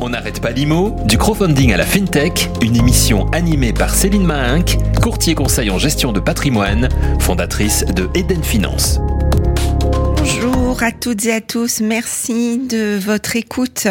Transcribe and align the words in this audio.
On 0.00 0.08
n'arrête 0.10 0.40
pas 0.40 0.50
l'IMO, 0.50 0.96
du 1.04 1.18
crowdfunding 1.18 1.72
à 1.72 1.76
la 1.76 1.84
FinTech, 1.84 2.50
une 2.62 2.76
émission 2.76 3.26
animée 3.32 3.72
par 3.72 3.94
Céline 3.94 4.24
Mahinck, 4.24 4.78
courtier 5.00 5.34
conseil 5.34 5.70
en 5.70 5.78
gestion 5.78 6.12
de 6.12 6.20
patrimoine, 6.20 6.88
fondatrice 7.20 7.84
de 7.86 8.08
Eden 8.14 8.42
Finance. 8.42 9.00
Bonjour 10.26 10.82
à 10.82 10.90
toutes 10.90 11.26
et 11.26 11.32
à 11.32 11.42
tous, 11.42 11.80
merci 11.80 12.56
de 12.56 12.98
votre 12.98 13.36
écoute 13.36 13.86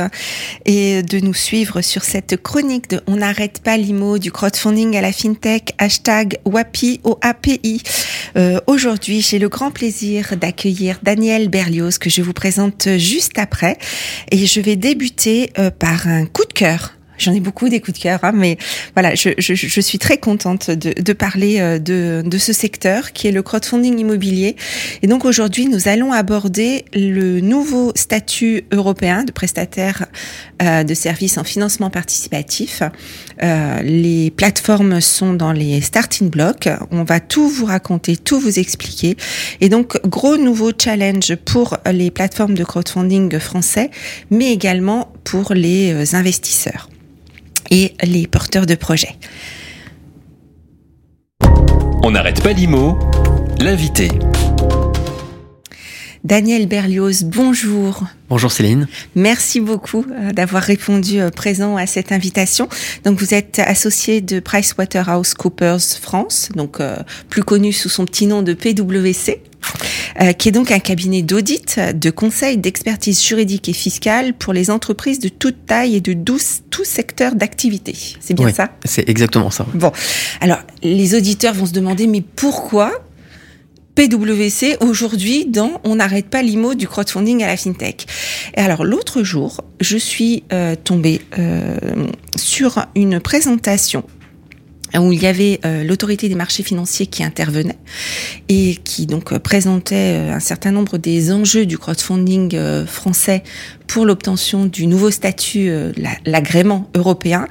et 0.66 1.04
de 1.04 1.20
nous 1.20 1.36
suivre 1.36 1.82
sur 1.82 2.04
cette 2.04 2.42
chronique 2.42 2.90
de 2.90 3.02
On 3.06 3.18
n'arrête 3.18 3.62
pas 3.62 3.78
l'IMO 3.78 4.18
du 4.18 4.32
crowdfunding 4.32 4.98
à 4.98 5.02
la 5.02 5.12
FinTech, 5.12 5.76
hashtag 5.78 6.40
WAPI 6.46 7.02
au. 7.04 7.20
Euh, 8.36 8.60
Aujourd'hui, 8.66 9.22
j'ai 9.22 9.38
le 9.38 9.48
grand 9.48 9.70
plaisir 9.70 10.36
d'accueillir 10.36 10.98
Daniel 11.04 11.50
Berlioz 11.50 12.00
que 12.00 12.10
je 12.10 12.24
vous 12.24 12.34
présente 12.34 12.88
juste 12.98 13.38
après. 13.38 13.78
Et 14.32 14.48
je 14.48 14.60
vais 14.60 14.76
débuter 14.76 15.52
euh, 15.60 15.70
par 15.70 16.08
un 16.08 16.26
coup 16.26 16.46
de 16.46 16.54
cœur 16.54 16.94
J'en 17.24 17.34
ai 17.34 17.40
beaucoup 17.40 17.70
des 17.70 17.80
coups 17.80 17.98
de 17.98 18.04
cœur, 18.04 18.20
hein, 18.24 18.32
mais 18.34 18.58
voilà, 18.96 19.16
je, 19.16 19.30
je, 19.38 19.54
je, 19.54 19.82
suis 19.82 19.98
très 19.98 20.18
contente 20.18 20.70
de, 20.70 20.94
de 21.00 21.14
parler 21.14 21.60
euh, 21.60 21.80
de, 21.80 22.22
de, 22.26 22.38
ce 22.38 22.52
secteur 22.52 23.14
qui 23.14 23.28
est 23.28 23.32
le 23.32 23.42
crowdfunding 23.42 23.98
immobilier. 23.98 24.56
Et 25.02 25.08
donc 25.08 25.24
aujourd'hui, 25.24 25.68
nous 25.68 25.88
allons 25.88 26.12
aborder 26.12 26.86
le 26.94 27.40
nouveau 27.40 27.94
statut 27.96 28.66
européen 28.72 29.24
de 29.24 29.32
prestataire 29.32 30.08
euh, 30.62 30.84
de 30.84 30.94
services 30.94 31.38
en 31.38 31.44
financement 31.44 31.90
participatif. 31.90 32.84
Euh, 33.42 33.82
les 33.82 34.32
plateformes 34.32 35.02
sont 35.02 35.34
dans 35.34 35.52
les 35.52 35.82
starting 35.82 36.30
blocks. 36.30 36.70
On 36.92 37.04
va 37.04 37.20
tout 37.20 37.48
vous 37.48 37.66
raconter, 37.66 38.18
tout 38.18 38.40
vous 38.40 38.60
expliquer. 38.60 39.16
Et 39.62 39.70
donc, 39.70 40.00
gros 40.08 40.38
nouveau 40.38 40.72
challenge 40.78 41.36
pour 41.46 41.78
les 41.92 42.12
plateformes 42.12 42.56
de 42.56 42.64
crowdfunding 42.64 43.40
français, 43.40 43.90
mais 44.30 44.52
également 44.52 45.12
pour 45.24 45.54
les 45.54 45.94
euh, 45.94 46.16
investisseurs 46.16 46.90
et 47.74 47.96
les 48.04 48.28
porteurs 48.28 48.68
de 48.68 48.76
projets. 48.76 49.16
On 52.04 52.12
n'arrête 52.12 52.44
pas 52.44 52.54
l'IMO, 52.54 53.00
l'invité. 53.60 54.10
Daniel 56.24 56.68
Berlioz, 56.68 57.26
bonjour. 57.26 58.06
Bonjour 58.30 58.50
Céline. 58.50 58.88
Merci 59.14 59.60
beaucoup 59.60 60.06
euh, 60.10 60.32
d'avoir 60.32 60.64
répondu 60.64 61.20
euh, 61.20 61.30
présent 61.30 61.76
à 61.76 61.86
cette 61.86 62.14
invitation. 62.14 62.70
Donc 63.04 63.20
vous 63.20 63.34
êtes 63.34 63.60
associé 63.60 64.22
de 64.22 64.40
PricewaterhouseCoopers 64.40 66.00
France, 66.02 66.48
donc 66.56 66.80
euh, 66.80 66.96
plus 67.28 67.44
connu 67.44 67.74
sous 67.74 67.90
son 67.90 68.06
petit 68.06 68.26
nom 68.26 68.42
de 68.42 68.54
PwC. 68.54 69.42
Euh, 70.22 70.34
qui 70.34 70.50
est 70.50 70.52
donc 70.52 70.72
un 70.72 70.80
cabinet 70.80 71.22
d'audit, 71.22 71.80
de 71.80 72.10
conseil, 72.10 72.58
d'expertise 72.58 73.24
juridique 73.24 73.68
et 73.70 73.74
fiscale 73.74 74.34
pour 74.34 74.54
les 74.54 74.70
entreprises 74.70 75.20
de 75.20 75.30
toute 75.30 75.66
taille 75.66 75.96
et 75.96 76.02
de 76.02 76.14
douze, 76.14 76.62
tout 76.70 76.84
secteur 76.84 77.34
d'activité. 77.34 77.96
C'est 78.20 78.34
bien 78.34 78.48
Oui, 78.48 78.54
ça? 78.54 78.70
C'est 78.84 79.10
exactement 79.10 79.50
ça. 79.50 79.66
Bon, 79.74 79.92
alors 80.42 80.60
les 80.84 81.16
auditeurs 81.16 81.54
vont 81.54 81.66
se 81.66 81.74
demander 81.74 82.08
mais 82.08 82.22
pourquoi 82.22 82.92
PwC 83.96 84.78
aujourd'hui 84.82 85.46
dans 85.46 85.80
On 85.84 85.96
n'arrête 85.96 86.28
pas 86.28 86.42
l'IMO 86.42 86.74
du 86.74 86.88
crowdfunding 86.88 87.44
à 87.44 87.48
la 87.48 87.58
fintech. 87.58 88.08
Et 88.56 88.60
alors 88.60 88.84
l'autre 88.84 89.24
jour, 89.24 89.64
je 89.82 89.98
suis 89.98 90.44
euh, 90.52 90.76
tombée 90.76 91.22
euh, 91.38 91.78
sur 92.36 92.86
une 92.96 93.20
présentation 93.20 94.04
où 94.96 95.12
il 95.12 95.24
y 95.24 95.26
avait 95.26 95.60
euh, 95.66 95.84
l'autorité 95.84 96.30
des 96.30 96.36
marchés 96.36 96.62
financiers 96.62 97.08
qui 97.08 97.24
intervenait 97.24 97.80
et 98.48 98.76
qui 98.84 99.08
donc 99.08 99.36
présentait 99.40 100.30
un 100.32 100.40
certain 100.40 100.70
nombre 100.70 101.00
des 101.00 101.32
enjeux 101.32 101.66
du 101.66 101.80
crowdfunding 101.80 102.86
français 102.86 103.44
pour 103.88 104.06
l'obtention 104.06 104.66
du 104.66 104.88
nouveau 104.88 105.12
statut, 105.12 105.70
euh, 105.70 105.92
la- 105.98 106.18
l'agrément 106.26 106.90
européen. 106.96 107.48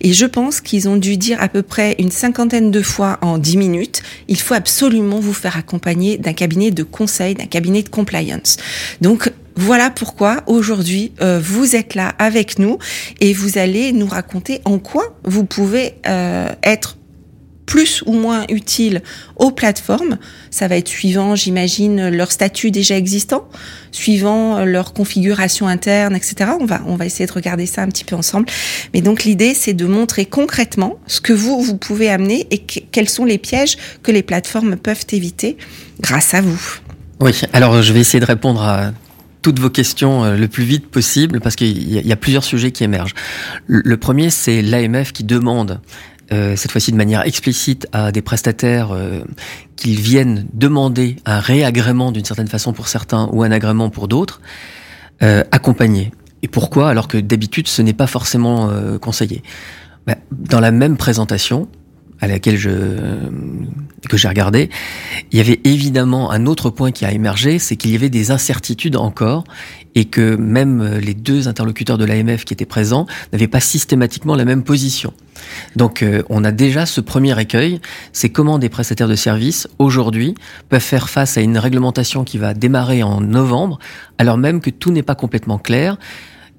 Et 0.00 0.12
je 0.12 0.26
pense 0.26 0.60
qu'ils 0.60 0.88
ont 0.88 0.96
dû 0.96 1.16
dire 1.16 1.40
à 1.40 1.48
peu 1.48 1.62
près 1.62 1.94
une 1.98 2.10
cinquantaine 2.10 2.70
de 2.70 2.82
fois 2.82 3.18
en 3.22 3.38
dix 3.38 3.56
minutes, 3.56 4.02
il 4.28 4.38
faut 4.40 4.54
absolument 4.54 5.20
vous 5.20 5.32
faire 5.32 5.56
accompagner 5.56 6.18
d'un 6.18 6.32
cabinet 6.32 6.70
de 6.70 6.82
conseil, 6.82 7.34
d'un 7.34 7.46
cabinet 7.46 7.82
de 7.82 7.88
compliance. 7.88 8.56
Donc 9.00 9.32
voilà 9.54 9.88
pourquoi 9.90 10.42
aujourd'hui 10.46 11.12
euh, 11.22 11.40
vous 11.42 11.76
êtes 11.76 11.94
là 11.94 12.08
avec 12.18 12.58
nous 12.58 12.78
et 13.20 13.32
vous 13.32 13.56
allez 13.56 13.92
nous 13.92 14.06
raconter 14.06 14.60
en 14.66 14.78
quoi 14.78 15.16
vous 15.24 15.44
pouvez 15.44 15.94
euh, 16.06 16.50
être 16.62 16.98
plus 17.66 18.02
ou 18.06 18.12
moins 18.12 18.44
utile 18.48 19.02
aux 19.36 19.50
plateformes. 19.50 20.18
Ça 20.50 20.68
va 20.68 20.76
être 20.76 20.88
suivant, 20.88 21.34
j'imagine, 21.34 22.08
leur 22.08 22.30
statut 22.32 22.70
déjà 22.70 22.96
existant, 22.96 23.48
suivant 23.90 24.64
leur 24.64 24.92
configuration 24.92 25.66
interne, 25.68 26.14
etc. 26.14 26.50
On 26.60 26.64
va, 26.64 26.80
on 26.86 26.96
va 26.96 27.06
essayer 27.06 27.26
de 27.26 27.32
regarder 27.32 27.66
ça 27.66 27.82
un 27.82 27.88
petit 27.88 28.04
peu 28.04 28.14
ensemble. 28.16 28.46
Mais 28.94 29.00
donc 29.00 29.24
l'idée, 29.24 29.52
c'est 29.54 29.74
de 29.74 29.84
montrer 29.86 30.26
concrètement 30.26 30.98
ce 31.06 31.20
que 31.20 31.32
vous, 31.32 31.60
vous 31.60 31.76
pouvez 31.76 32.08
amener 32.08 32.46
et 32.50 32.58
que- 32.58 32.80
quels 32.92 33.08
sont 33.08 33.24
les 33.24 33.38
pièges 33.38 33.76
que 34.02 34.12
les 34.12 34.22
plateformes 34.22 34.76
peuvent 34.76 35.04
éviter 35.12 35.56
grâce 36.00 36.34
à 36.34 36.40
vous. 36.40 36.60
Oui, 37.20 37.32
alors 37.52 37.82
je 37.82 37.92
vais 37.92 38.00
essayer 38.00 38.20
de 38.20 38.26
répondre 38.26 38.62
à 38.62 38.92
toutes 39.42 39.58
vos 39.58 39.70
questions 39.70 40.24
euh, 40.24 40.36
le 40.36 40.48
plus 40.48 40.64
vite 40.64 40.88
possible 40.88 41.40
parce 41.40 41.56
qu'il 41.56 41.90
y, 42.06 42.12
a- 42.12 42.16
plusieurs 42.16 42.44
sujets 42.44 42.72
qui 42.72 42.84
émergent. 42.84 43.14
Le 43.66 43.96
premier, 43.96 44.28
c'est 44.30 44.60
l'AMF 44.60 45.12
qui 45.12 45.24
demande, 45.24 45.80
euh, 46.32 46.56
cette 46.56 46.72
fois-ci 46.72 46.92
de 46.92 46.96
manière 46.96 47.22
explicite, 47.26 47.86
à 47.92 48.12
des 48.12 48.22
prestataires 48.22 48.92
euh, 48.92 49.20
qu'ils 49.76 50.00
viennent 50.00 50.46
demander 50.52 51.16
un 51.24 51.38
réagrément 51.38 52.12
d'une 52.12 52.24
certaine 52.24 52.48
façon 52.48 52.72
pour 52.72 52.88
certains 52.88 53.28
ou 53.32 53.42
un 53.42 53.50
agrément 53.50 53.90
pour 53.90 54.08
d'autres, 54.08 54.40
euh, 55.22 55.44
accompagné. 55.50 56.12
Et 56.42 56.48
pourquoi? 56.48 56.90
Alors 56.90 57.08
que 57.08 57.18
d'habitude 57.18 57.68
ce 57.68 57.82
n'est 57.82 57.92
pas 57.92 58.06
forcément 58.06 58.70
euh, 58.70 58.98
conseillé 58.98 59.42
Ben, 60.06 60.16
Dans 60.30 60.60
la 60.60 60.70
même 60.70 60.96
présentation 60.96 61.68
à 62.20 62.26
laquelle 62.26 62.56
je 62.56 62.70
que 64.08 64.16
j'ai 64.16 64.28
regardé, 64.28 64.70
il 65.32 65.38
y 65.38 65.40
avait 65.40 65.60
évidemment 65.64 66.30
un 66.30 66.46
autre 66.46 66.70
point 66.70 66.92
qui 66.92 67.04
a 67.04 67.12
émergé, 67.12 67.58
c'est 67.58 67.76
qu'il 67.76 67.90
y 67.90 67.96
avait 67.96 68.08
des 68.08 68.30
incertitudes 68.30 68.96
encore 68.96 69.44
et 69.96 70.04
que 70.04 70.36
même 70.36 70.98
les 70.98 71.14
deux 71.14 71.48
interlocuteurs 71.48 71.98
de 71.98 72.04
l'AMF 72.04 72.44
qui 72.44 72.52
étaient 72.52 72.66
présents 72.66 73.06
n'avaient 73.32 73.48
pas 73.48 73.60
systématiquement 73.60 74.36
la 74.36 74.44
même 74.44 74.62
position. 74.62 75.12
Donc 75.74 76.02
euh, 76.02 76.22
on 76.28 76.44
a 76.44 76.52
déjà 76.52 76.86
ce 76.86 77.00
premier 77.00 77.38
écueil, 77.40 77.80
c'est 78.12 78.28
comment 78.28 78.58
des 78.58 78.68
prestataires 78.68 79.08
de 79.08 79.14
services 79.14 79.68
aujourd'hui 79.78 80.34
peuvent 80.68 80.80
faire 80.80 81.08
face 81.08 81.36
à 81.36 81.40
une 81.40 81.58
réglementation 81.58 82.24
qui 82.24 82.38
va 82.38 82.54
démarrer 82.54 83.02
en 83.02 83.20
novembre 83.20 83.78
alors 84.18 84.38
même 84.38 84.60
que 84.60 84.70
tout 84.70 84.92
n'est 84.92 85.02
pas 85.02 85.14
complètement 85.14 85.58
clair. 85.58 85.98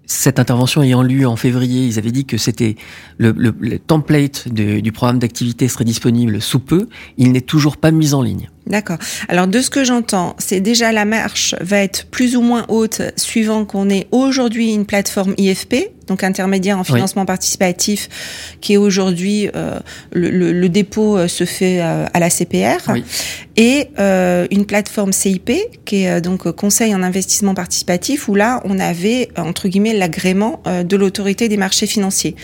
Cette 0.07 0.40
intervention 0.40 0.81
ayant 0.81 1.03
lieu 1.03 1.28
en 1.28 1.35
février, 1.35 1.85
ils 1.85 2.00
avaient 2.00 2.12
dit 2.12 2.25
que 2.25 2.38
c'était 2.38 2.78
le, 3.18 3.78
template 3.78 4.47
du 4.47 4.91
programme 4.94 5.19
d'activité 5.19 5.68
serait 5.68 5.84
disponible 5.84 6.41
sous 6.41 6.59
peu. 6.59 6.88
Il 7.18 7.34
n'est 7.34 7.41
toujours 7.41 7.75
pas 7.75 7.91
mis 7.91 8.13
en 8.13 8.22
ligne. 8.22 8.50
D'accord. 8.67 8.97
Alors 9.29 9.47
de 9.47 9.61
ce 9.61 9.69
que 9.69 9.83
j'entends, 9.85 10.35
c'est 10.39 10.59
déjà 10.59 10.91
la 10.91 11.05
marche 11.05 11.55
va 11.61 11.78
être 11.79 12.05
plus 12.07 12.35
ou 12.35 12.41
moins 12.41 12.66
haute 12.67 13.01
suivant 13.16 13.63
qu'on 13.66 13.89
est 13.89 14.07
aujourd'hui 14.11 14.73
une 14.73 14.85
plateforme 14.85 15.33
IFP, 15.38 15.91
donc 16.07 16.23
intermédiaire 16.23 16.77
en 16.77 16.83
financement 16.83 17.25
participatif, 17.25 18.09
qui 18.59 18.73
est 18.73 18.77
aujourd'hui 18.77 19.50
euh, 19.56 19.79
le, 20.11 20.29
le- 20.29 20.51
le 20.51 20.69
dépôt 20.69 21.17
euh, 21.17 21.27
se 21.29 21.45
fait 21.45 21.79
euh, 21.81 22.06
à 22.13 22.19
la 22.19 22.29
CPR, 22.29 22.89
Oui. 22.89 23.03
et 23.56 23.88
euh, 24.00 24.47
une 24.51 24.66
plateforme 24.66 25.13
CIP 25.13 25.51
qui 25.85 26.03
est 26.03 26.09
euh, 26.09 26.19
donc 26.19 26.50
conseil 26.51 26.94
en 26.94 27.03
investissement 27.03 27.53
participatif 27.53 28.27
où 28.27 28.35
là 28.35 28.61
on 28.66 28.79
avait 28.79 29.29
entre 29.38 29.67
guillemets 29.69 29.94
l'agrément 29.94 30.61
de 30.66 30.95
l'autorité 30.97 31.47
des 31.47 31.57
marchés 31.57 31.88
financiers. 31.88 32.35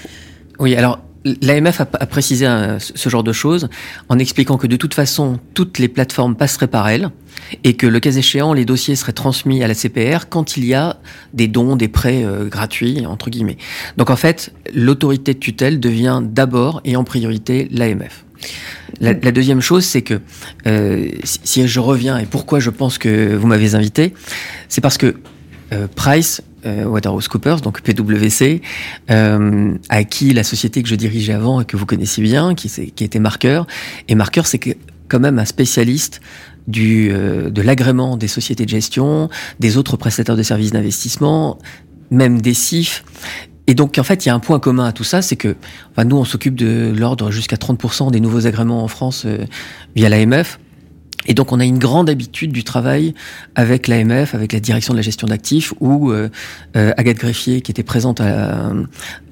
Oui, 0.60 0.76
alors 0.76 1.00
l'AMF 1.26 1.82
a, 1.82 1.86
précisé 1.86 2.48
euh, 2.48 2.80
ce 2.80 3.10
genre 3.10 3.24
de 3.24 3.32
choses 3.32 3.70
en 4.10 4.20
expliquant 4.20 4.58
que 4.58 4.68
de 4.68 4.76
toute 4.76 4.94
façon, 4.94 5.40
toutes 5.54 5.80
les 5.80 5.88
plateformes 5.88 6.36
passeraient 6.36 6.68
par 6.68 6.88
elle 6.90 7.10
et 7.64 7.76
que 7.76 7.88
le 7.88 8.00
cas 8.00 8.12
échéant, 8.12 8.54
les 8.54 8.66
dossiers 8.66 8.96
seraient 8.96 9.14
transmis 9.14 9.64
à 9.64 9.68
la 9.68 9.74
CPR 9.74 10.30
quand 10.30 10.58
il 10.58 10.66
y 10.66 10.74
a 10.74 10.98
des 11.34 11.48
dons, 11.48 11.76
des 11.76 11.88
prêts 11.88 12.24
euh, 12.24 12.46
gratuits, 12.46 13.06
entre 13.06 13.30
guillemets. 13.30 13.58
Donc 13.98 14.10
en 14.10 14.16
fait, 14.16 14.54
l'autorité 14.74 15.34
de 15.34 15.40
tutelle 15.40 15.80
devient 15.80 16.22
d'abord 16.24 16.82
et 16.86 16.96
en 16.96 17.04
priorité 17.04 17.68
l'AMF. 17.72 18.26
La, 19.00 19.14
deuxième 19.14 19.62
chose, 19.62 19.86
c'est 19.86 20.02
que 20.02 20.22
euh, 20.68 21.08
si, 21.24 21.40
si 21.44 21.68
je 21.68 21.80
reviens 21.80 22.18
et 22.18 22.26
pourquoi 22.26 22.60
je 22.60 22.70
pense 22.70 22.98
que 22.98 23.36
vous 23.36 23.48
m'avez 23.48 23.76
invité, 23.76 24.14
c'est 24.70 24.82
parce 24.82 24.98
que 24.98 25.16
euh, 25.74 25.88
Price, 25.94 26.42
euh, 26.66 26.86
WaterhouseCoopers, 26.86 27.62
donc 27.62 27.82
PwC, 27.82 28.62
euh, 29.10 29.74
a 29.90 29.96
acquis 29.96 30.34
la 30.34 30.44
société 30.44 30.84
que 30.84 30.90
je 30.90 30.96
dirigeais 30.96 31.34
avant 31.34 31.62
et 31.62 31.66
que 31.66 31.78
vous 31.78 31.86
connaissez 31.86 32.22
bien, 32.22 32.56
qui, 32.56 32.70
qui 32.70 33.04
était 33.04 33.20
Marqueur. 33.20 33.68
Et 34.08 34.16
Marqueur, 34.16 34.48
c'est 34.48 34.60
quand 35.08 35.20
même 35.20 35.40
un 35.40 35.46
spécialiste 35.46 36.22
du, 36.68 37.10
euh, 37.12 37.50
de 37.50 37.62
l'agrément 37.62 38.18
des 38.18 38.28
sociétés 38.28 38.66
de 38.66 38.70
gestion, 38.70 39.30
des 39.60 39.78
autres 39.78 39.98
prestataires 39.98 40.38
de 40.38 40.44
services 40.44 40.72
d'investissement, 40.72 41.60
même 42.12 42.42
des 42.42 42.54
CIF. 42.54 43.04
Et 43.68 43.76
donc, 43.76 43.98
en 43.98 44.04
fait, 44.04 44.26
il 44.26 44.30
y 44.30 44.32
a 44.32 44.36
un 44.36 44.40
point 44.40 44.60
commun 44.60 44.86
à 44.86 44.92
tout 44.92 45.06
ça, 45.06 45.22
c'est 45.22 45.36
que 45.36 45.56
nous, 46.04 46.18
on 46.18 46.26
s'occupe 46.26 46.56
de 46.56 46.94
l'ordre 46.96 47.32
jusqu'à 47.32 47.56
30% 47.56 48.12
des 48.12 48.20
nouveaux 48.20 48.46
agréments 48.46 48.84
en 48.84 48.88
France 48.88 49.24
euh, 49.26 49.46
via 49.96 50.10
l'AMF. 50.10 50.60
Et 51.28 51.34
donc 51.34 51.52
on 51.52 51.60
a 51.60 51.66
une 51.66 51.80
grande 51.80 52.10
habitude 52.10 52.52
du 52.52 52.64
travail 52.64 53.14
avec 53.56 53.88
l'AMF, 53.88 54.36
avec 54.36 54.54
la 54.54 54.60
direction 54.60 54.94
de 54.94 54.98
la 54.98 55.02
gestion 55.02 55.28
d'actifs, 55.28 55.74
ou 55.80 56.12
euh, 56.12 56.30
euh, 56.76 56.92
Agathe 56.98 57.18
Greffier 57.18 57.62
qui 57.62 57.72
était 57.72 57.84
présente 57.84 58.22
à, 58.22 58.72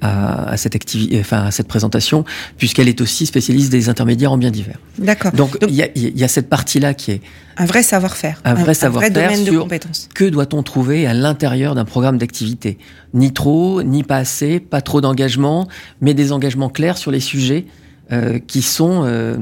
à, 0.02 0.58
cette 0.58 0.76
activité, 0.76 1.20
enfin 1.20 1.44
à 1.46 1.52
cette 1.52 1.68
présentation, 1.68 2.26
puisqu'elle 2.58 2.88
est 2.88 3.02
aussi 3.02 3.26
spécialiste 3.26 3.72
des 3.72 3.90
intermédiaires 3.90 4.32
en 4.32 4.38
biens 4.38 4.52
divers. 4.52 4.78
D'accord. 4.98 5.32
Donc 5.32 5.58
il 5.68 5.76
y 5.76 5.84
a, 5.84 5.88
y 5.96 6.24
a, 6.24 6.28
cette 6.28 6.50
partie-là 6.50 6.94
qui 6.94 7.12
est 7.12 7.22
un 7.58 7.66
vrai 7.66 7.84
savoir-faire, 7.84 8.42
un, 8.44 8.54
vrai 8.54 8.74
savoir-faire 8.74 9.12
domaine 9.12 9.44
sur 9.44 9.54
de 9.54 9.60
compétences. 9.60 10.10
Que 10.16 10.26
doit-on 10.26 10.64
trouver 10.64 11.06
à 11.06 11.14
l'intérieur 11.14 11.76
d'un 11.76 11.86
programme 11.86 12.18
d'activité 12.18 12.78
Ni 13.14 13.34
trop, 13.34 13.84
ni 13.84 14.04
pas 14.04 14.18
assez, 14.18 14.60
pas 14.60 14.82
trop 14.82 15.02
d'engagement, 15.02 15.68
mais 16.00 16.14
des 16.14 16.32
engagements 16.32 16.70
clairs 16.70 16.98
sur 16.98 17.12
les 17.12 17.20
sujets 17.20 17.66
euh, 18.12 18.40
qui 18.40 18.62
sont 18.62 19.04
euh, 19.06 19.38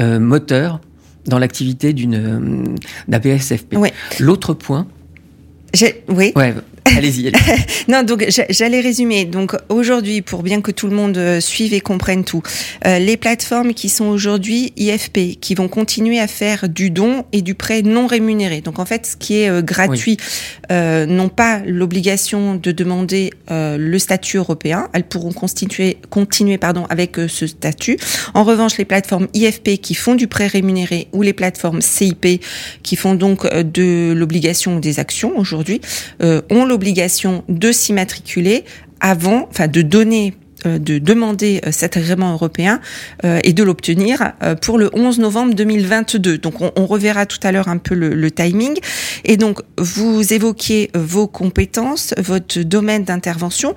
euh, 0.00 0.18
moteurs 0.18 0.80
dans 1.28 1.38
l'activité 1.38 1.92
d'une 1.92 2.76
d'APSFP. 3.06 3.76
L'autre 4.18 4.54
point. 4.54 4.86
Oui. 6.08 6.32
Ouais, 6.34 6.54
Allez-y. 6.96 7.32
non, 7.88 8.02
donc 8.02 8.24
j'allais 8.50 8.80
résumer. 8.80 9.24
Donc 9.24 9.54
aujourd'hui, 9.68 10.22
pour 10.22 10.42
bien 10.42 10.60
que 10.60 10.70
tout 10.70 10.86
le 10.86 10.94
monde 10.94 11.16
euh, 11.18 11.40
suive 11.40 11.74
et 11.74 11.80
comprenne 11.80 12.24
tout, 12.24 12.42
euh, 12.86 12.98
les 12.98 13.16
plateformes 13.16 13.74
qui 13.74 13.88
sont 13.88 14.06
aujourd'hui 14.06 14.72
IFP, 14.76 15.38
qui 15.40 15.54
vont 15.54 15.68
continuer 15.68 16.18
à 16.18 16.26
faire 16.26 16.68
du 16.68 16.90
don 16.90 17.24
et 17.32 17.42
du 17.42 17.54
prêt 17.54 17.82
non 17.82 18.06
rémunéré. 18.06 18.60
Donc 18.60 18.78
en 18.78 18.84
fait, 18.84 19.06
ce 19.06 19.16
qui 19.16 19.38
est 19.40 19.48
euh, 19.48 19.62
gratuit, 19.62 20.16
n'ont 20.70 21.28
pas 21.28 21.60
l'obligation 21.64 22.54
de 22.54 22.72
demander 22.72 23.30
le 23.50 23.98
statut 23.98 24.36
européen. 24.36 24.88
Elles 24.92 25.04
pourront 25.04 25.32
constituer, 25.32 25.96
continuer 26.10 26.58
pardon, 26.58 26.84
avec 26.90 27.16
ce 27.28 27.46
statut. 27.46 27.96
En 28.34 28.44
revanche, 28.44 28.76
les 28.76 28.84
plateformes 28.84 29.28
IFP 29.34 29.80
qui 29.80 29.94
font 29.94 30.14
du 30.14 30.26
prêt 30.26 30.46
rémunéré 30.46 31.08
ou 31.12 31.22
les 31.22 31.32
plateformes 31.32 31.80
CIP 31.80 32.42
qui 32.82 32.96
font 32.96 33.14
donc 33.14 33.50
de 33.50 34.12
l'obligation 34.14 34.78
des 34.78 35.00
actions 35.00 35.38
aujourd'hui 35.38 35.80
ont 36.20 36.64
l'obligation 36.64 36.77
obligation 36.78 37.42
de 37.48 37.72
s'immatriculer 37.72 38.64
avant, 39.00 39.48
enfin 39.50 39.66
de 39.66 39.82
donner 39.82 40.34
euh, 40.66 40.78
de 40.78 40.98
demander 40.98 41.60
euh, 41.64 41.70
cet 41.70 41.96
agrément 41.96 42.32
européen 42.32 42.80
euh, 43.24 43.38
et 43.44 43.52
de 43.52 43.62
l'obtenir 43.62 44.32
pour 44.60 44.76
le 44.76 44.90
11 44.92 45.20
novembre 45.20 45.54
2022. 45.54 46.38
Donc 46.38 46.54
on, 46.60 46.86
reverra 46.86 47.26
tout 47.26 47.38
à 47.44 47.52
l'heure 47.52 47.68
un 47.68 47.78
peu 47.78 47.94
le, 47.94 48.30
timing. 48.30 48.76
Et 49.24 49.36
donc 49.36 49.60
vous 49.76 50.32
évoquiez 50.32 50.90
vos 50.94 51.28
compétences, 51.28 52.12
votre 52.18 52.60
domaine 52.60 53.04
d'intervention. 53.04 53.74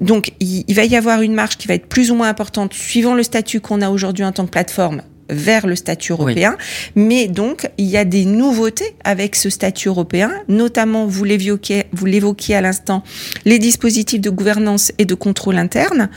donc 0.00 0.32
il, 0.40 0.74
va 0.74 0.84
y 0.84 0.96
avoir 0.96 1.22
une 1.22 1.34
marge 1.34 1.56
qui 1.56 1.68
va 1.68 1.74
être 1.74 1.86
plus 1.86 2.10
ou 2.10 2.14
moins 2.14 2.28
importante 2.28 2.72
suivant 2.74 3.14
le 3.14 3.22
statut 3.22 3.60
qu'on 3.60 3.82
a 3.82 3.90
aujourd'hui 3.90 4.24
en 4.24 4.32
tant 4.32 4.46
que 4.46 4.50
plateforme 4.50 5.02
vers 5.30 5.66
le 5.66 5.76
statut 5.76 6.12
européen. 6.12 6.56
Mais 6.94 7.28
donc, 7.28 7.68
il 7.78 7.86
y 7.86 7.96
a 7.96 8.04
des 8.04 8.24
nouveautés 8.24 8.96
avec 9.04 9.36
ce 9.36 9.50
statut 9.50 9.88
européen, 9.88 10.32
notamment, 10.48 11.06
vous 11.06 11.24
l'évoquiez, 11.24 11.84
vous 11.92 12.06
l'évoquiez 12.06 12.56
à 12.56 12.60
l'instant, 12.60 13.02
les 13.44 13.58
dispositifs 13.58 14.20
de 14.20 14.30
gouvernance 14.30 14.92
et 14.98 15.04
de 15.04 15.14
contrôle 15.14 15.56
interne, 15.56 16.08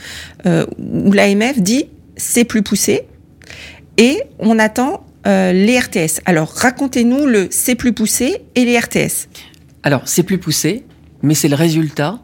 euh, 0.46 0.66
où 0.78 1.12
l'AMF 1.12 1.60
dit 1.60 1.86
c'est 2.16 2.44
plus 2.44 2.62
poussé, 2.62 3.02
et 3.96 4.22
on 4.38 4.58
attend 4.58 5.04
euh, 5.26 5.52
les 5.52 5.78
RTS. 5.78 6.20
Alors, 6.24 6.50
racontez-nous 6.50 7.26
le 7.26 7.48
c'est 7.50 7.74
plus 7.74 7.92
poussé 7.92 8.42
et 8.54 8.64
les 8.64 8.78
RTS. 8.78 9.28
Alors, 9.82 10.02
c'est 10.06 10.22
plus 10.22 10.38
poussé, 10.38 10.84
mais 11.22 11.34
c'est 11.34 11.48
le 11.48 11.56
résultat 11.56 12.20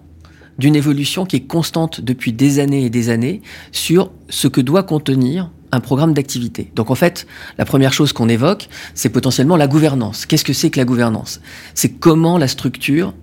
d'une 0.59 0.77
évolution 0.77 1.27
qui 1.27 1.37
est 1.37 1.47
constante 1.47 2.01
depuis 2.01 2.33
des 2.33 2.59
années 2.59 2.85
et 2.85 2.91
des 2.91 3.11
années 3.11 3.43
sur 3.73 4.11
ce 4.29 4.49
que 4.49 4.61
doit 4.61 4.83
contenir 4.83 5.51
un 5.77 5.81
programme 5.81 6.15
d'activité. 6.15 6.71
Donc 6.75 6.91
en 6.91 6.95
fait, 6.95 7.27
la 7.59 7.65
première 7.65 7.93
chose 7.93 8.13
qu'on 8.13 8.29
évoque, 8.29 8.69
c'est 8.95 9.11
potentiellement 9.11 9.57
la 9.57 9.67
gouvernance. 9.67 10.27
Qu'est-ce 10.27 10.45
que 10.45 10.53
c'est 10.53 10.71
que 10.71 10.79
la 10.79 10.85
gouvernance? 10.85 11.41
C'est 11.75 11.91
comment 11.91 12.39
la 12.39 12.49
structure 12.49 13.15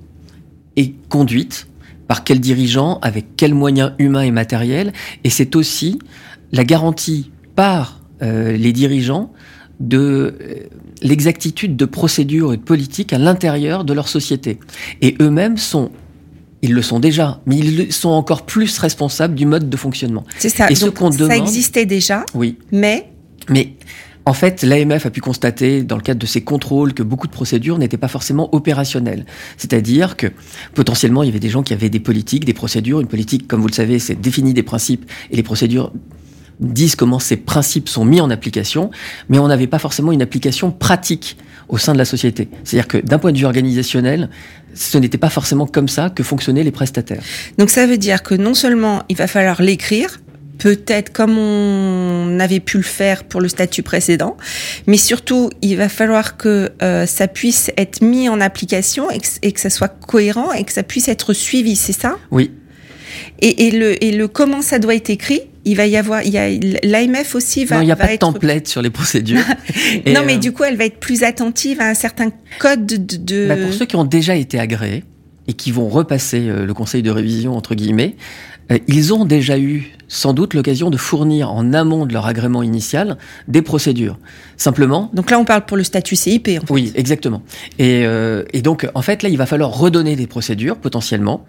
est 0.76 0.94
conduite, 1.10 1.68
par 2.08 2.24
quels 2.24 2.40
dirigeants, 2.40 3.00
avec 3.02 3.36
quels 3.36 3.54
moyens 3.54 3.94
humains 4.00 4.22
et 4.22 4.32
matériels, 4.32 4.94
et 5.24 5.30
c'est 5.30 5.56
aussi 5.56 6.00
la 6.52 6.64
garantie 6.64 7.32
par 7.56 8.02
euh, 8.22 8.56
les 8.56 8.74
dirigeants 8.74 9.32
de 9.80 10.36
euh, 10.40 10.56
l'exactitude 11.02 11.76
de 11.76 11.86
procédures 11.86 12.54
et 12.54 12.58
de 12.58 12.62
politiques 12.62 13.14
à 13.14 13.18
l'intérieur 13.18 13.84
de 13.84 13.94
leur 13.94 14.08
société. 14.08 14.60
Et 15.02 15.16
eux-mêmes 15.20 15.58
sont 15.58 15.92
ils 16.64 16.74
le 16.74 16.82
sont 16.82 17.00
déjà, 17.00 17.42
mais 17.46 17.58
ils 17.58 17.92
sont 17.92 18.10
encore 18.10 18.44
plus 18.46 18.80
responsables 18.80 19.36
du 19.36 19.46
mode 19.46 19.70
de 19.70 19.78
fonctionnement. 19.78 20.24
C'est 20.40 20.50
ça. 20.50 20.72
Et 20.72 20.76
ce 20.76 20.86
qu'on 20.86 21.10
demande, 21.10 21.30
ça 21.30 21.38
existait 21.38 21.86
déjà. 21.86 22.26
Oui. 22.34 22.58
Mais. 22.72 23.12
Mais 23.50 23.74
en 24.26 24.34
fait, 24.34 24.64
l'AMF 24.64 25.06
a 25.06 25.10
pu 25.10 25.20
constater, 25.20 25.84
dans 25.84 25.98
le 25.98 26.02
cadre 26.02 26.22
de 26.22 26.26
ses 26.26 26.42
contrôles, 26.42 26.94
que 26.94 27.04
beaucoup 27.04 27.28
de 27.28 27.34
procédures 27.34 27.78
n'étaient 27.78 27.98
pas 27.98 28.08
forcément 28.08 28.56
opérationnelles. 28.56 29.26
C'est-à-dire 29.58 30.16
que 30.16 30.28
potentiellement, 30.74 31.24
il 31.24 31.26
y 31.26 31.30
avait 31.30 31.42
des 31.42 31.50
gens 31.50 31.64
qui 31.64 31.74
avaient 31.74 31.90
des 31.90 32.00
politiques, 32.00 32.46
des 32.46 32.54
procédures. 32.54 33.02
Une 33.02 33.08
politique, 33.08 33.46
comme 33.46 33.60
vous 33.60 33.68
le 33.68 33.74
savez, 33.74 34.00
c'est 34.00 34.16
définir 34.16 34.54
des 34.54 34.64
principes 34.64 35.06
et 35.32 35.36
les 35.36 35.44
procédures 35.44 35.92
disent 36.62 36.96
comment 36.96 37.20
ces 37.20 37.36
principes 37.36 37.90
sont 37.90 38.06
mis 38.06 38.22
en 38.22 38.30
application, 38.30 38.90
mais 39.28 39.38
on 39.40 39.50
n'avait 39.50 39.68
pas 39.68 39.80
forcément 39.80 40.14
une 40.14 40.22
application 40.22 40.72
pratique 40.72 41.36
au 41.70 41.78
sein 41.78 41.94
de 41.94 41.98
la 41.98 42.06
société. 42.06 42.50
C'est-à-dire 42.64 42.88
que 42.88 42.98
d'un 42.98 43.20
point 43.20 43.32
de 43.32 43.38
vue 43.38 43.46
organisationnel, 43.46 44.30
ce 44.74 44.98
n'était 44.98 45.18
pas 45.18 45.30
forcément 45.30 45.66
comme 45.66 45.88
ça 45.88 46.10
que 46.10 46.24
fonctionnaient 46.24 46.64
les 46.64 46.72
prestataires. 46.72 47.22
Donc 47.58 47.70
ça 47.70 47.86
veut 47.86 47.98
dire 47.98 48.24
que 48.24 48.36
non 48.36 48.54
seulement 48.54 49.04
il 49.10 49.18
va 49.18 49.28
falloir 49.28 49.62
l'écrire, 49.62 50.20
peut-être 50.58 51.12
comme 51.12 51.38
on 51.38 52.40
avait 52.40 52.60
pu 52.60 52.78
le 52.78 52.84
faire 52.84 53.24
pour 53.24 53.42
le 53.42 53.48
statut 53.48 53.84
précédent, 53.84 54.38
mais 54.88 54.98
surtout 54.98 55.50
il 55.62 55.78
va 55.78 55.90
falloir 55.90 56.38
que 56.38 56.72
euh, 56.82 57.06
ça 57.06 57.28
puisse 57.28 57.72
être 57.78 58.02
mis 58.02 58.30
en 58.30 58.40
application 58.40 59.10
et 59.10 59.20
que, 59.20 59.28
et 59.42 59.52
que 59.52 59.60
ça 59.60 59.70
soit 59.70 59.90
cohérent 59.90 60.52
et 60.54 60.64
que 60.64 60.72
ça 60.72 60.84
puisse 60.84 61.08
être 61.08 61.34
suivi, 61.34 61.76
c'est 61.76 61.94
ça? 61.94 62.18
Oui, 62.32 62.52
et, 63.42 63.72
le, 63.72 64.02
et 64.04 64.12
le 64.12 64.28
comment 64.28 64.62
ça 64.62 64.80
doit 64.80 64.96
être 64.96 65.10
écrit, 65.10 65.42
il 65.66 65.76
va 65.78 65.88
y 65.88 65.96
avoir, 65.96 66.24
il 66.24 66.32
y 66.32 66.38
a 66.38 66.50
l'AMF 66.84 67.36
aussi 67.36 67.66
va. 67.66 67.78
Non, 67.78 67.82
il 67.82 67.86
n'y 67.86 67.92
a 67.92 67.96
pas 67.96 68.12
de 68.12 68.18
template 68.18 68.68
sur 68.68 68.82
les 68.82 68.90
procédures. 68.90 69.44
non, 70.08 70.22
mais 70.26 70.36
euh, 70.36 70.40
du 70.40 70.52
coup, 70.52 70.64
elle 70.64 70.78
va 70.78 70.86
être 70.86 71.00
plus 71.00 71.24
attentive 71.24 71.80
à 71.80 71.88
un 71.88 71.94
certain 71.94 72.32
code 72.60 72.86
de. 72.86 73.48
Bah, 73.48 73.56
pour 73.58 73.74
ceux 73.74 73.86
qui 73.86 73.96
ont 73.96 74.04
déjà 74.04 74.36
été 74.36 74.60
agréés 74.60 75.04
et 75.48 75.54
qui 75.54 75.72
vont 75.72 75.88
repasser 75.88 76.50
euh, 76.50 76.66
le 76.66 76.74
conseil 76.74 77.02
de 77.02 77.12
révision 77.12 77.56
entre 77.56 77.76
guillemets, 77.76 78.16
euh, 78.72 78.78
ils 78.88 79.14
ont 79.14 79.26
déjà 79.26 79.58
eu 79.58 79.92
sans 80.08 80.34
doute 80.34 80.54
l'occasion 80.54 80.90
de 80.90 80.98
fournir 80.98 81.52
en 81.52 81.74
amont 81.74 82.06
de 82.06 82.14
leur 82.14 82.28
agrément 82.28 82.62
initial 82.62 83.18
des 83.48 83.62
procédures. 83.62 84.20
Simplement. 84.58 85.10
Donc 85.14 85.32
là, 85.32 85.40
on 85.40 85.46
parle 85.46 85.66
pour 85.66 85.78
le 85.78 85.84
statut 85.84 86.16
CIP. 86.16 86.50
En 86.50 86.66
fait. 86.66 86.74
Oui, 86.74 86.92
exactement. 86.96 87.42
Et, 87.80 88.04
et 88.54 88.62
donc, 88.62 88.88
en 88.94 89.02
fait, 89.02 89.24
là, 89.24 89.30
il 89.30 89.38
va 89.38 89.48
falloir 89.48 89.72
redonner 89.72 90.16
des 90.16 90.28
procédures 90.28 90.78
potentiellement 90.78 91.46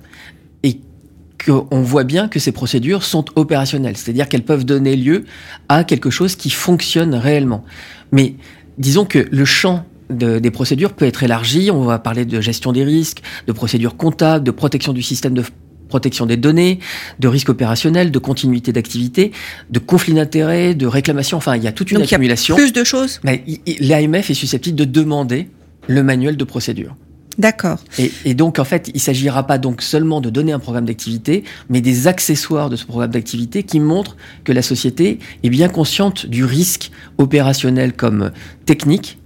qu'on 1.44 1.82
voit 1.82 2.04
bien 2.04 2.28
que 2.28 2.38
ces 2.38 2.52
procédures 2.52 3.02
sont 3.02 3.24
opérationnelles, 3.36 3.96
c'est-à-dire 3.96 4.28
qu'elles 4.28 4.44
peuvent 4.44 4.64
donner 4.64 4.96
lieu 4.96 5.24
à 5.68 5.84
quelque 5.84 6.10
chose 6.10 6.36
qui 6.36 6.50
fonctionne 6.50 7.14
réellement. 7.14 7.64
Mais 8.12 8.34
disons 8.78 9.04
que 9.04 9.26
le 9.30 9.44
champ 9.44 9.84
des 10.10 10.50
procédures 10.50 10.92
peut 10.92 11.06
être 11.06 11.22
élargi, 11.22 11.70
on 11.70 11.82
va 11.82 11.98
parler 11.98 12.24
de 12.24 12.40
gestion 12.40 12.72
des 12.72 12.84
risques, 12.84 13.22
de 13.46 13.52
procédures 13.52 13.96
comptables, 13.96 14.44
de 14.44 14.50
protection 14.50 14.92
du 14.92 15.02
système 15.02 15.34
de 15.34 15.42
protection 15.88 16.26
des 16.26 16.36
données, 16.36 16.80
de 17.20 17.28
risques 17.28 17.50
opérationnels, 17.50 18.10
de 18.10 18.18
continuité 18.18 18.72
d'activité, 18.72 19.32
de 19.70 19.78
conflit 19.78 20.14
d'intérêts, 20.14 20.74
de 20.74 20.86
réclamation, 20.86 21.36
enfin 21.38 21.56
il 21.56 21.62
y 21.62 21.68
a 21.68 21.72
toute 21.72 21.90
une 21.92 22.02
accumulation. 22.02 22.56
Il 22.56 22.60
y 22.60 22.62
a 22.62 22.64
plus 22.64 22.72
de 22.72 22.84
choses. 22.84 23.20
Mais 23.22 23.44
l'AMF 23.80 24.30
est 24.30 24.34
susceptible 24.34 24.76
de 24.76 24.84
demander 24.84 25.48
le 25.86 26.02
manuel 26.02 26.36
de 26.36 26.44
procédure. 26.44 26.96
D'accord. 27.38 27.78
Et, 27.98 28.34
donc, 28.34 28.58
en 28.58 28.64
fait, 28.64 28.90
il 28.94 29.00
s'agira 29.00 29.46
pas 29.46 29.58
donc 29.58 29.82
seulement 29.82 30.20
de 30.20 30.30
donner 30.30 30.52
un 30.52 30.58
programme 30.58 30.84
d'activité, 30.84 31.44
mais 31.68 31.80
des 31.80 32.06
accessoires 32.06 32.70
de 32.70 32.76
ce 32.76 32.84
programme 32.84 33.10
d'activité 33.10 33.62
qui 33.62 33.80
montrent 33.80 34.16
que 34.44 34.52
la 34.52 34.62
société 34.62 35.18
est 35.42 35.50
bien 35.50 35.68
consciente 35.68 36.26
du 36.26 36.44
risque 36.44 36.90
opérationnel 37.18 37.92
comme 37.92 38.30
technique 38.66 39.18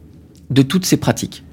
de 0.50 0.62
toutes 0.62 0.87
ces 0.87 0.97
pratiques. 0.97 1.45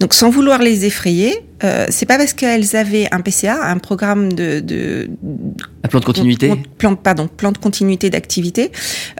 Donc, 0.00 0.14
sans 0.14 0.30
vouloir 0.30 0.62
les 0.62 0.86
effrayer, 0.86 1.44
euh, 1.62 1.86
c'est 1.90 2.06
pas 2.06 2.16
parce 2.16 2.32
qu'elles 2.32 2.74
avaient 2.74 3.06
un 3.12 3.20
PCA, 3.20 3.64
un 3.64 3.78
programme 3.78 4.32
de, 4.32 4.60
de 4.60 5.10
un 5.84 5.88
plan 5.88 6.00
de 6.00 6.04
continuité, 6.04 6.52
plan, 6.78 6.94
pardon, 6.94 7.28
plan 7.28 7.52
de 7.52 7.58
continuité 7.58 8.08
d'activité, 8.08 8.72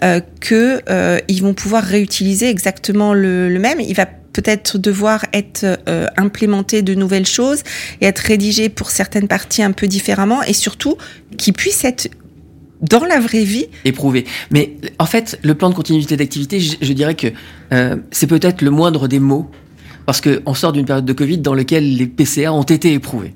euh, 0.02 0.20
que 0.40 0.80
euh, 0.88 1.18
ils 1.28 1.42
vont 1.42 1.52
pouvoir 1.52 1.82
réutiliser 1.82 2.48
exactement 2.48 3.12
le, 3.12 3.48
le 3.48 3.58
même. 3.58 3.80
Il 3.80 3.94
va 3.94 4.06
peut-être 4.38 4.78
devoir 4.78 5.24
être 5.32 5.64
euh, 5.88 6.06
implémenté 6.16 6.82
de 6.82 6.94
nouvelles 6.94 7.26
choses 7.26 7.64
et 8.00 8.06
être 8.06 8.20
rédigé 8.20 8.68
pour 8.68 8.90
certaines 8.90 9.26
parties 9.26 9.64
un 9.64 9.72
peu 9.72 9.88
différemment 9.88 10.44
et 10.44 10.52
surtout 10.52 10.96
qui 11.36 11.50
puisse 11.50 11.84
être 11.84 12.08
dans 12.80 13.04
la 13.04 13.18
vraie 13.18 13.42
vie 13.42 13.66
éprouvé. 13.84 14.26
Mais 14.52 14.76
en 15.00 15.06
fait, 15.06 15.40
le 15.42 15.56
plan 15.56 15.70
de 15.70 15.74
continuité 15.74 16.16
d'activité, 16.16 16.60
je, 16.60 16.92
dirais 16.92 17.16
que 17.16 17.26
euh, 17.72 17.96
c'est 18.12 18.28
peut-être 18.28 18.62
le 18.62 18.70
moindre 18.70 19.08
des 19.08 19.18
mots 19.18 19.50
parce 20.06 20.20
qu'on 20.20 20.54
sort 20.54 20.70
d'une 20.70 20.86
période 20.86 21.04
de 21.04 21.12
Covid 21.12 21.38
dans 21.38 21.54
laquelle 21.54 21.96
les 21.96 22.06
PCA 22.06 22.52
ont 22.52 22.62
été 22.62 22.92
éprouvés. 22.92 23.34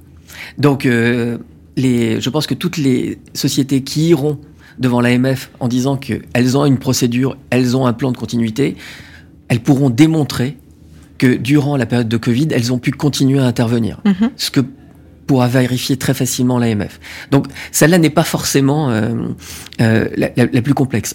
Donc, 0.57 0.87
euh, 0.87 1.37
je 1.77 2.31
pense 2.31 2.47
que 2.47 2.55
toutes 2.55 2.77
les 2.77 3.19
sociétés 3.35 3.83
qui 3.83 4.11
iront 4.11 4.39
devant 4.79 5.01
l'AMF 5.01 5.51
en 5.59 5.67
disant 5.67 5.97
qu'elles 5.97 6.57
ont 6.57 6.65
une 6.65 6.79
procédure, 6.79 7.37
elles 7.51 7.77
ont 7.77 7.87
un 7.87 7.93
plan 7.93 8.13
de 8.13 8.17
continuité, 8.17 8.77
elles 9.49 9.61
pourront 9.61 9.91
démontrer 9.91 10.59
que 11.23 11.31
durant 11.37 11.77
la 11.77 11.87
période 11.87 12.09
de 12.09 12.17
Covid, 12.27 12.49
elles 12.51 12.73
ont 12.73 12.79
pu 12.87 12.91
continuer 12.91 13.39
à 13.39 13.45
intervenir. 13.45 13.95
Mhm. 14.05 14.31
Ce 14.37 14.51
que 14.51 14.61
pourra 15.29 15.47
vérifier 15.47 15.97
très 15.97 16.15
facilement 16.15 16.59
l'AMF. 16.59 16.99
Donc 17.31 17.47
celle-là 17.71 17.99
n'est 17.99 18.11
pas 18.21 18.25
forcément 18.25 18.91
euh, 18.91 19.15
euh, 19.81 20.09
la, 20.21 20.29
la- 20.37 20.47
la 20.57 20.63
plus 20.63 20.75
complexe. 20.75 21.15